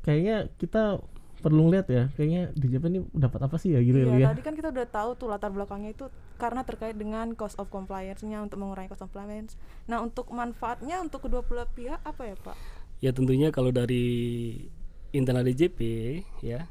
kayaknya 0.03 0.51
kita 0.59 0.99
perlu 1.41 1.73
lihat 1.73 1.89
ya, 1.89 2.13
kayaknya 2.19 2.53
di 2.53 2.67
Jepang 2.69 2.93
ini 2.93 3.01
dapat 3.17 3.41
apa 3.49 3.57
sih 3.57 3.73
ya 3.73 3.81
gitu 3.81 4.05
iya, 4.05 4.13
ya? 4.13 4.29
tadi 4.37 4.45
kan 4.45 4.53
kita 4.53 4.69
udah 4.69 4.87
tahu 4.93 5.11
tuh 5.17 5.33
latar 5.33 5.49
belakangnya 5.49 5.97
itu 5.97 6.13
karena 6.37 6.69
terkait 6.69 6.93
dengan 7.01 7.33
cost 7.33 7.57
of 7.57 7.73
compliance-nya 7.73 8.45
untuk 8.45 8.61
mengurangi 8.61 8.93
cost 8.93 9.07
of 9.07 9.13
compliance. 9.15 9.57
Nah, 9.89 10.05
untuk 10.05 10.29
manfaatnya 10.35 11.01
untuk 11.01 11.25
kedua 11.25 11.41
belah 11.41 11.69
pihak 11.73 12.01
apa 12.05 12.23
ya, 12.29 12.37
Pak? 12.37 12.57
Ya 13.01 13.11
tentunya 13.17 13.49
kalau 13.49 13.73
dari 13.73 14.69
internal 15.17 15.49
DJP 15.49 15.81
ya 16.45 16.69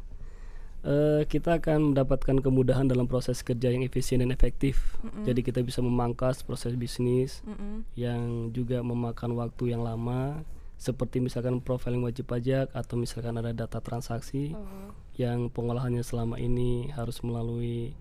uh, 0.83 1.21
kita 1.27 1.59
akan 1.59 1.93
mendapatkan 1.93 2.37
kemudahan 2.39 2.87
dalam 2.87 3.07
proses 3.09 3.43
kerja 3.43 3.71
yang 3.71 3.83
efisien 3.83 4.23
dan 4.23 4.31
efektif. 4.31 4.99
Mm 5.01 5.09
-hmm. 5.09 5.23
Jadi 5.27 5.41
kita 5.43 5.59
bisa 5.63 5.79
memangkas 5.83 6.43
proses 6.43 6.75
bisnis 6.75 7.43
mm 7.43 7.55
-hmm. 7.55 7.75
yang 7.95 8.51
juga 8.55 8.79
memakan 8.83 9.35
waktu 9.35 9.75
yang 9.75 9.83
lama, 9.83 10.43
seperti 10.79 11.19
misalkan 11.19 11.59
profiling 11.59 12.07
wajib 12.07 12.31
pajak 12.31 12.71
atau 12.71 12.95
misalkan 12.95 13.35
ada 13.35 13.51
data 13.51 13.83
transaksi 13.83 14.55
oh. 14.55 14.95
yang 15.19 15.51
pengolahannya 15.51 15.99
selama 15.99 16.39
ini 16.39 16.87
harus 16.95 17.19
melalui 17.19 17.91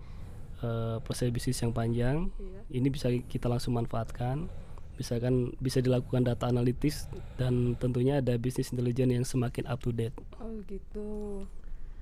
uh, 0.63 1.03
proses 1.03 1.27
bisnis 1.27 1.59
yang 1.59 1.75
panjang. 1.75 2.31
Yeah. 2.39 2.79
Ini 2.79 2.87
bisa 2.87 3.11
kita 3.11 3.51
langsung 3.51 3.75
manfaatkan. 3.75 4.47
Misalkan 4.95 5.55
bisa 5.59 5.79
dilakukan 5.83 6.27
data 6.27 6.47
analitis 6.47 7.07
dan 7.35 7.75
tentunya 7.79 8.19
ada 8.19 8.35
bisnis 8.39 8.71
intelijen 8.71 9.11
yang 9.11 9.27
semakin 9.27 9.67
up 9.67 9.79
to 9.83 9.91
date. 9.91 10.15
Oh 10.39 10.59
gitu. 10.67 11.43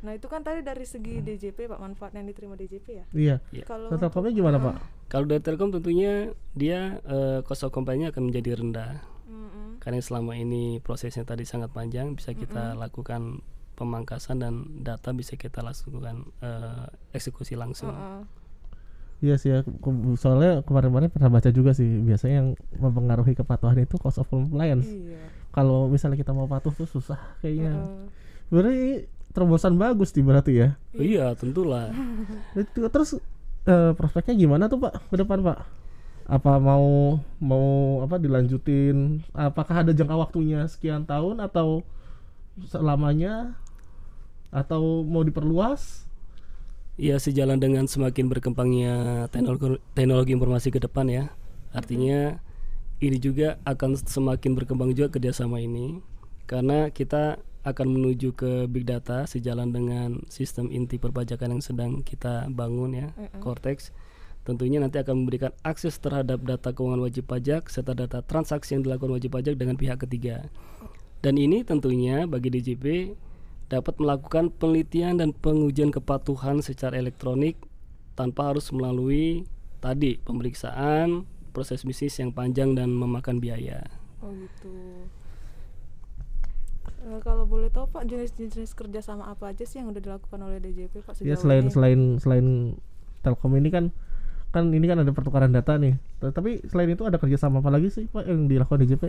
Nah 0.05 0.13
itu 0.13 0.29
kan 0.29 0.45
tadi 0.45 0.62
dari 0.62 0.86
segi 0.86 1.25
DJP 1.25 1.73
Pak 1.73 1.79
manfaat 1.81 2.13
yang 2.13 2.29
diterima 2.29 2.53
DJP 2.53 2.86
ya. 2.86 3.05
Iya. 3.13 3.36
Iya. 3.49 3.63
Kalau 3.65 3.89
Telkomnya 3.97 4.33
gimana 4.33 4.57
Pak? 4.62 4.75
Kalau 5.10 5.25
dari 5.25 5.41
Telkom 5.41 5.73
tentunya 5.73 6.29
dia 6.53 7.01
eh, 7.01 7.39
cost 7.41 7.65
of 7.65 7.73
company 7.73 8.05
akan 8.05 8.29
menjadi 8.29 8.62
rendah 8.62 9.01
Mm-mm. 9.27 9.81
karena 9.81 9.99
selama 10.03 10.38
ini 10.38 10.79
prosesnya 10.83 11.23
tadi 11.25 11.43
sangat 11.43 11.73
panjang 11.73 12.13
bisa 12.13 12.31
kita 12.36 12.77
lakukan 12.77 13.41
pemangkasan 13.77 14.41
dan 14.41 14.53
data 14.81 15.13
bisa 15.13 15.38
kita 15.38 15.65
lakukan 15.65 16.29
eh, 16.45 16.86
eksekusi 17.17 17.57
langsung. 17.57 17.93
Heeh. 17.93 18.23
Iya 19.17 19.33
sih 19.41 19.49
ya, 19.49 19.65
soalnya 20.13 20.62
kemarin-kemarin 20.62 21.10
pernah 21.10 21.33
baca 21.33 21.49
juga 21.49 21.73
sih 21.73 21.89
biasanya 22.05 22.36
yang 22.38 22.49
mempengaruhi 22.77 23.33
kepatuhan 23.33 23.73
itu 23.81 23.97
cost 23.97 24.21
of 24.21 24.29
compliance. 24.29 24.86
Iya. 24.86 25.25
Kalau 25.49 25.89
misalnya 25.89 26.21
kita 26.21 26.38
mau 26.38 26.45
patuh 26.45 26.69
tuh 26.69 26.86
susah 26.86 27.17
kayaknya. 27.41 27.81
Heeh. 27.81 28.05
Berarti 28.53 29.16
terobosan 29.38 29.78
bagus 29.78 30.10
nih 30.17 30.26
berarti 30.26 30.54
ya. 30.58 30.69
Iya 30.97 31.38
tentulah. 31.38 31.93
Terus 32.73 33.21
eh, 33.69 33.93
prospeknya 33.93 34.34
gimana 34.34 34.65
tuh 34.65 34.82
Pak 34.82 35.13
ke 35.13 35.15
depan 35.21 35.45
Pak? 35.45 35.62
Apa 36.26 36.58
mau 36.58 37.21
mau 37.38 38.02
apa 38.02 38.17
dilanjutin? 38.17 39.21
Apakah 39.38 39.86
ada 39.86 39.93
jangka 39.93 40.17
waktunya 40.17 40.65
sekian 40.65 41.06
tahun 41.06 41.38
atau 41.45 41.86
selamanya? 42.65 43.54
Atau 44.50 45.06
mau 45.06 45.21
diperluas? 45.21 46.10
Iya 46.97 47.21
sejalan 47.21 47.62
dengan 47.62 47.86
semakin 47.86 48.26
berkembangnya 48.26 49.30
teknologi, 49.30 49.78
teknologi 49.93 50.34
informasi 50.34 50.73
ke 50.73 50.82
depan 50.82 51.06
ya. 51.06 51.30
Artinya 51.69 52.41
ini 52.97 53.21
juga 53.21 53.62
akan 53.69 54.02
semakin 54.02 54.58
berkembang 54.58 54.97
juga 54.97 55.13
kerjasama 55.13 55.62
ini 55.62 56.02
karena 56.50 56.89
kita 56.89 57.38
akan 57.67 57.99
menuju 57.99 58.32
ke 58.32 58.51
big 58.71 58.88
data 58.88 59.27
sejalan 59.27 59.75
dengan 59.75 60.23
sistem 60.32 60.71
inti 60.71 60.95
perpajakan 60.95 61.60
yang 61.60 61.63
sedang 61.63 61.91
kita 61.99 62.47
bangun 62.47 62.95
ya, 62.95 63.08
Cortex. 63.43 63.91
Tentunya 64.47 64.80
nanti 64.80 64.95
akan 64.95 65.27
memberikan 65.27 65.51
akses 65.60 65.99
terhadap 65.99 66.39
data 66.47 66.71
keuangan 66.71 67.03
wajib 67.03 67.27
pajak 67.27 67.67
serta 67.67 67.91
data 67.91 68.23
transaksi 68.23 68.80
yang 68.80 68.88
dilakukan 68.88 69.19
wajib 69.19 69.36
pajak 69.36 69.60
dengan 69.60 69.75
pihak 69.75 69.99
ketiga. 70.08 70.47
Dan 71.19 71.36
ini 71.36 71.67
tentunya 71.67 72.23
bagi 72.23 72.47
DJP 72.47 73.12
dapat 73.67 73.99
melakukan 73.99 74.47
penelitian 74.56 75.19
dan 75.19 75.36
pengujian 75.36 75.91
kepatuhan 75.91 76.63
secara 76.63 76.95
elektronik 76.95 77.60
tanpa 78.15 78.56
harus 78.56 78.71
melalui 78.71 79.43
tadi 79.84 80.15
pemeriksaan 80.23 81.27
proses 81.51 81.84
bisnis 81.84 82.15
yang 82.15 82.32
panjang 82.32 82.71
dan 82.71 82.95
memakan 82.95 83.43
biaya. 83.43 83.84
Oh 84.23 84.32
gitu. 84.32 84.71
Eh, 87.08 87.20
kalau 87.24 87.48
boleh 87.48 87.72
tahu 87.72 87.88
Pak 87.88 88.04
jenis-jenis 88.04 88.76
kerjasama 88.76 89.32
apa 89.32 89.56
aja 89.56 89.63
sih 89.63 89.80
yang 89.80 89.96
udah 89.96 90.04
dilakukan 90.04 90.39
oleh 90.43 90.60
DJP 90.60 91.08
Pak 91.08 91.13
sejauh 91.15 91.30
Ya 91.32 91.36
selain 91.39 91.65
ini? 91.65 91.72
selain 91.72 92.00
selain 92.20 92.48
Telkom 93.24 93.56
ini 93.56 93.72
kan 93.72 93.86
kan 94.52 94.72
ini 94.72 94.84
kan 94.84 95.00
ada 95.00 95.12
pertukaran 95.12 95.52
data 95.52 95.80
nih. 95.80 95.96
T- 96.20 96.32
Tapi 96.32 96.67
selain 96.67 96.91
itu 96.91 97.08
ada 97.08 97.15
kerjasama 97.15 97.63
apa 97.63 97.72
lagi 97.72 97.88
sih 97.88 98.06
Pak 98.08 98.28
yang 98.28 98.48
dilakukan 98.48 98.84
DJP? 98.84 99.04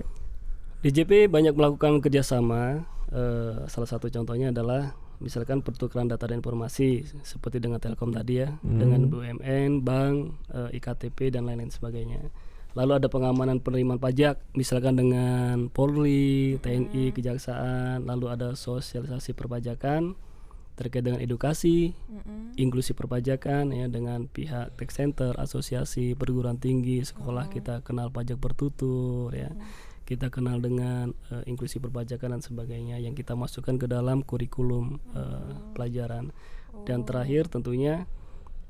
DJP 0.81 1.27
banyak 1.27 1.55
melakukan 1.55 1.99
kerjasama. 1.99 2.87
eh, 3.09 3.65
salah 3.67 3.89
satu 3.89 4.13
contohnya 4.13 4.53
adalah 4.53 4.93
misalkan 5.19 5.65
pertukaran 5.65 6.07
data 6.07 6.29
dan 6.29 6.39
informasi 6.39 7.03
seperti 7.25 7.57
dengan 7.57 7.81
Telkom 7.81 8.13
tadi 8.13 8.45
ya, 8.45 8.53
dengan 8.61 9.09
BUMN, 9.09 9.81
bank, 9.81 10.17
eh, 10.53 10.77
iktp 10.77 11.33
dan 11.33 11.49
lain-lain 11.49 11.73
sebagainya. 11.73 12.29
Lalu 12.79 13.03
ada 13.03 13.11
pengamanan 13.11 13.59
penerimaan 13.59 13.99
pajak, 13.99 14.39
misalkan 14.55 14.95
dengan 14.95 15.67
Polri, 15.67 16.63
TNI, 16.63 17.11
Kejaksaan. 17.11 18.07
Lalu 18.07 18.31
ada 18.31 18.55
sosialisasi 18.55 19.35
perpajakan 19.35 20.15
terkait 20.79 21.03
dengan 21.03 21.19
edukasi, 21.19 21.91
Mm-mm. 22.07 22.55
inklusi 22.55 22.95
perpajakan 22.95 23.75
ya 23.75 23.91
dengan 23.91 24.31
pihak 24.31 24.79
tax 24.79 24.95
center, 24.95 25.35
asosiasi 25.35 26.15
perguruan 26.15 26.63
tinggi, 26.63 27.03
sekolah 27.03 27.51
kita 27.51 27.83
kenal 27.83 28.15
pajak 28.15 28.39
bertutur 28.39 29.35
ya. 29.35 29.51
Kita 30.07 30.31
kenal 30.31 30.63
dengan 30.63 31.11
eh, 31.35 31.43
inklusi 31.51 31.83
perpajakan 31.83 32.39
dan 32.39 32.43
sebagainya 32.47 33.03
yang 33.03 33.19
kita 33.19 33.35
masukkan 33.35 33.75
ke 33.75 33.91
dalam 33.91 34.23
kurikulum 34.23 35.03
eh, 35.19 35.53
pelajaran. 35.75 36.31
Dan 36.87 37.03
terakhir 37.03 37.51
tentunya 37.51 38.07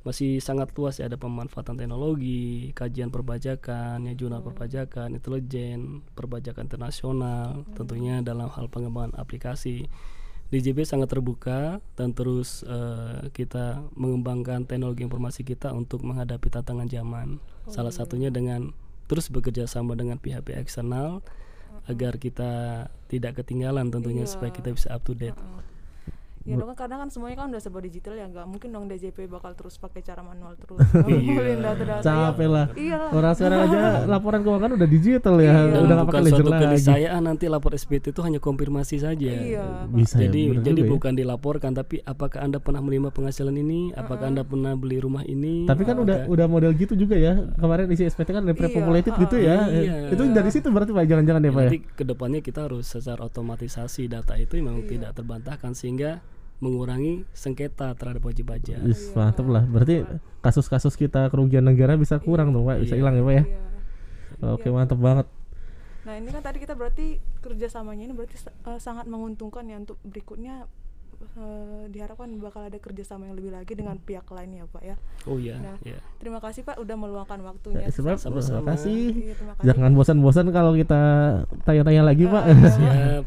masih 0.07 0.39
sangat 0.39 0.71
luas 0.79 0.97
ya 1.03 1.11
ada 1.11 1.19
pemanfaatan 1.19 1.75
teknologi, 1.75 2.71
kajian 2.71 3.11
perpajakan, 3.11 4.07
ya 4.07 4.13
jurnal 4.15 4.39
perpajakan, 4.39 5.11
intelijen, 5.11 6.01
perpajakan 6.15 6.71
internasional, 6.71 7.67
tentunya 7.75 8.23
dalam 8.23 8.47
hal 8.47 8.71
pengembangan 8.71 9.13
aplikasi. 9.19 9.91
DJP 10.49 10.81
sangat 10.81 11.13
terbuka 11.13 11.77
dan 11.93 12.09
terus 12.17 12.65
eh, 12.65 13.29
kita 13.29 13.85
mengembangkan 13.93 14.65
teknologi 14.65 15.05
informasi 15.05 15.45
kita 15.45 15.69
untuk 15.75 16.01
menghadapi 16.01 16.49
tantangan 16.49 16.89
zaman. 16.89 17.37
Salah 17.69 17.93
satunya 17.93 18.33
dengan 18.33 18.73
terus 19.05 19.29
bekerja 19.29 19.69
sama 19.69 19.93
dengan 19.93 20.17
pihak-pihak 20.17 20.57
eksternal 20.57 21.21
agar 21.85 22.17
kita 22.17 22.85
tidak 23.09 23.41
ketinggalan 23.41 23.93
tentunya 23.93 24.25
Iya. 24.25 24.31
supaya 24.31 24.49
kita 24.49 24.73
bisa 24.73 24.89
up 24.89 25.05
to 25.05 25.13
date. 25.13 25.37
Ya 26.49 26.55
dong 26.55 26.67
kan 26.67 26.77
kadang 26.79 26.99
kan 26.99 27.09
semuanya 27.09 27.35
kan 27.37 27.47
udah 27.47 27.59
serba 27.59 27.79
digital 27.79 28.13
ya 28.13 28.25
nggak 28.25 28.45
mungkin 28.45 28.69
dong 28.69 28.85
DJP 28.85 29.17
bakal 29.27 29.53
terus 29.53 29.75
pakai 29.75 30.01
cara 30.01 30.19
manual 30.19 30.53
terus 30.55 30.81
ngumpulin 31.05 31.59
data-data 31.59 32.01
Capek 32.01 32.47
lah. 32.47 32.65
Iya. 32.73 32.99
Orang 33.09 33.33
sekarang 33.33 33.59
aja 33.65 33.79
laporan 34.11 34.41
keuangan 34.41 34.71
udah 34.73 34.87
digital 34.87 35.35
ya, 35.37 35.53
Iya. 35.61 35.77
Udah 35.79 35.95
nggak 35.95 36.07
pakai 36.07 36.09
bukan 36.09 36.21
ledger 36.25 36.37
suatu 36.39 36.51
lagi. 36.51 36.63
keniscayaan 36.65 37.21
nanti 37.21 37.45
lapor 37.45 37.71
SPT 37.71 38.05
itu 38.09 38.21
hanya 38.21 38.39
konfirmasi 38.39 38.95
saja. 38.97 39.29
Iya. 39.29 39.65
Bisa 39.87 40.17
ya, 40.17 40.25
jadi 40.25 40.41
bener 40.49 40.63
jadi 40.65 40.81
ya. 40.81 40.89
bukan 40.89 41.13
dilaporkan 41.13 41.71
tapi 41.71 42.01
apakah 42.01 42.39
anda 42.39 42.57
pernah 42.57 42.79
menerima 42.79 43.09
penghasilan 43.09 43.53
ini 43.53 43.93
apakah 43.93 44.25
anda 44.25 44.41
pernah 44.41 44.73
beli 44.73 44.97
rumah 44.97 45.21
ini 45.23 45.63
Tapi 45.63 45.83
kan 45.83 45.97
udah 45.97 46.25
udah 46.25 46.45
model 46.45 46.73
gitu 46.73 46.93
juga 46.93 47.13
ya. 47.13 47.37
Kemarin 47.55 47.85
isi 47.89 48.03
SPT 48.03 48.31
kan 48.31 48.41
ada 48.41 48.51
pre-populated 48.51 49.11
Iya, 49.11 49.21
gitu 49.21 49.35
ya. 49.37 49.57
iya. 49.69 49.95
Itu 50.09 50.23
dari 50.25 50.49
situ 50.49 50.67
berarti 50.67 50.89
Pak 50.89 51.05
jangan-jangan 51.05 51.41
ya 51.41 51.49
Pak 51.49 51.59
ya. 51.59 51.67
nanti 51.67 51.79
ke 51.85 52.03
depannya 52.03 52.39
kita 52.39 52.59
harus 52.63 52.85
secara 52.85 53.21
otomatisasi 53.23 54.07
data 54.07 54.33
itu 54.33 54.57
memang 54.57 54.81
Iya. 54.81 54.89
tidak 54.89 55.11
terbantahkan 55.13 55.71
sehingga 55.71 56.21
mengurangi 56.59 57.23
sengketa 57.31 57.95
terhadap 57.95 58.19
wajib 58.21 58.51
pajak. 58.51 58.83
Wis, 58.83 59.11
mantep 59.11 59.47
lah. 59.47 59.63
Berarti 59.63 60.03
kasus-kasus 60.39 60.93
kita 60.93 61.27
kerugian 61.27 61.63
negara 61.63 61.95
bisa 61.95 62.19
kurang 62.19 62.51
dong 62.51 62.67
Pak, 62.67 62.83
bisa 62.83 62.95
hilang 62.95 63.15
ya 63.15 63.23
Pak 63.23 63.33
ya. 63.33 63.43
Iya. 63.43 63.59
Oke, 64.55 64.67
mantep 64.67 64.99
banget. 64.99 65.27
Nah 66.03 66.15
ini 66.15 66.29
kan 66.29 66.39
tadi 66.39 66.57
kita 66.59 66.73
berarti 66.73 67.15
kerjasamanya 67.39 68.07
ini 68.07 68.13
berarti 68.13 68.35
eh, 68.41 68.79
sangat 68.79 69.05
menguntungkan 69.05 69.67
ya 69.67 69.77
untuk 69.77 69.99
berikutnya 70.01 70.63
eh, 71.35 71.83
diharapkan 71.87 72.27
bakal 72.39 72.67
ada 72.67 72.75
kerjasama 72.75 73.27
yang 73.27 73.35
lebih 73.35 73.51
lagi 73.51 73.75
dengan 73.75 73.99
pihak 73.99 74.23
lain 74.27 74.59
ya 74.59 74.65
Pak 74.65 74.83
ya. 74.83 74.95
Oh 75.27 75.35
iya, 75.37 75.59
Nah. 75.59 75.75
ya. 75.83 75.99
Terima 76.17 76.39
kasih 76.39 76.63
Pak 76.63 76.75
udah 76.75 76.95
meluangkan 76.95 77.39
waktunya. 77.43 77.87
Ya, 77.87 77.91
sebab 77.91 78.15
terima 78.15 78.39
Sama-sama. 78.39 78.67
kasih. 78.75 78.99
Iya, 79.11 79.33
terima 79.35 79.53
kasih. 79.55 79.65
Jangan 79.67 79.91
bosan-bosan 79.95 80.47
kalau 80.51 80.71
kita 80.75 81.01
tanya-tanya 81.63 82.03
lagi 82.03 82.23
Pak. 82.27 82.43
Siap. 82.75 83.23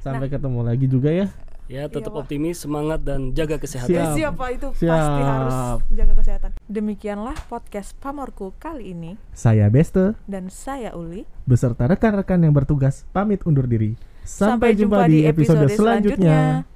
Sampai 0.00 0.26
ketemu 0.28 0.60
lagi 0.64 0.86
juga 0.88 1.12
ya. 1.12 1.28
Ya, 1.70 1.86
tetap 1.86 2.10
Pak. 2.10 2.26
optimis, 2.26 2.58
semangat 2.66 2.98
dan 3.06 3.30
jaga 3.30 3.54
kesehatan. 3.54 3.94
Eh, 3.94 4.02
Siap. 4.02 4.18
siap 4.18 4.32
Pak 4.34 4.50
itu 4.58 4.68
Siap. 4.74 4.90
pasti 4.90 5.20
harus 5.22 5.58
jaga 5.94 6.12
kesehatan. 6.18 6.50
Demikianlah 6.66 7.36
podcast 7.46 7.94
Pamorku 8.02 8.50
kali 8.58 8.90
ini 8.90 9.14
Saya 9.30 9.70
Beste 9.70 10.18
dan 10.26 10.50
saya 10.50 10.90
Uli. 10.98 11.30
beserta 11.46 11.86
rekan-rekan 11.86 12.42
yang 12.42 12.50
bertugas 12.50 13.06
pamit 13.14 13.46
undur 13.46 13.70
diri. 13.70 13.94
Sampai, 14.26 14.74
jumpa, 14.74 15.06
di 15.06 15.22
episode 15.30 15.62
selanjutnya. 15.70 16.66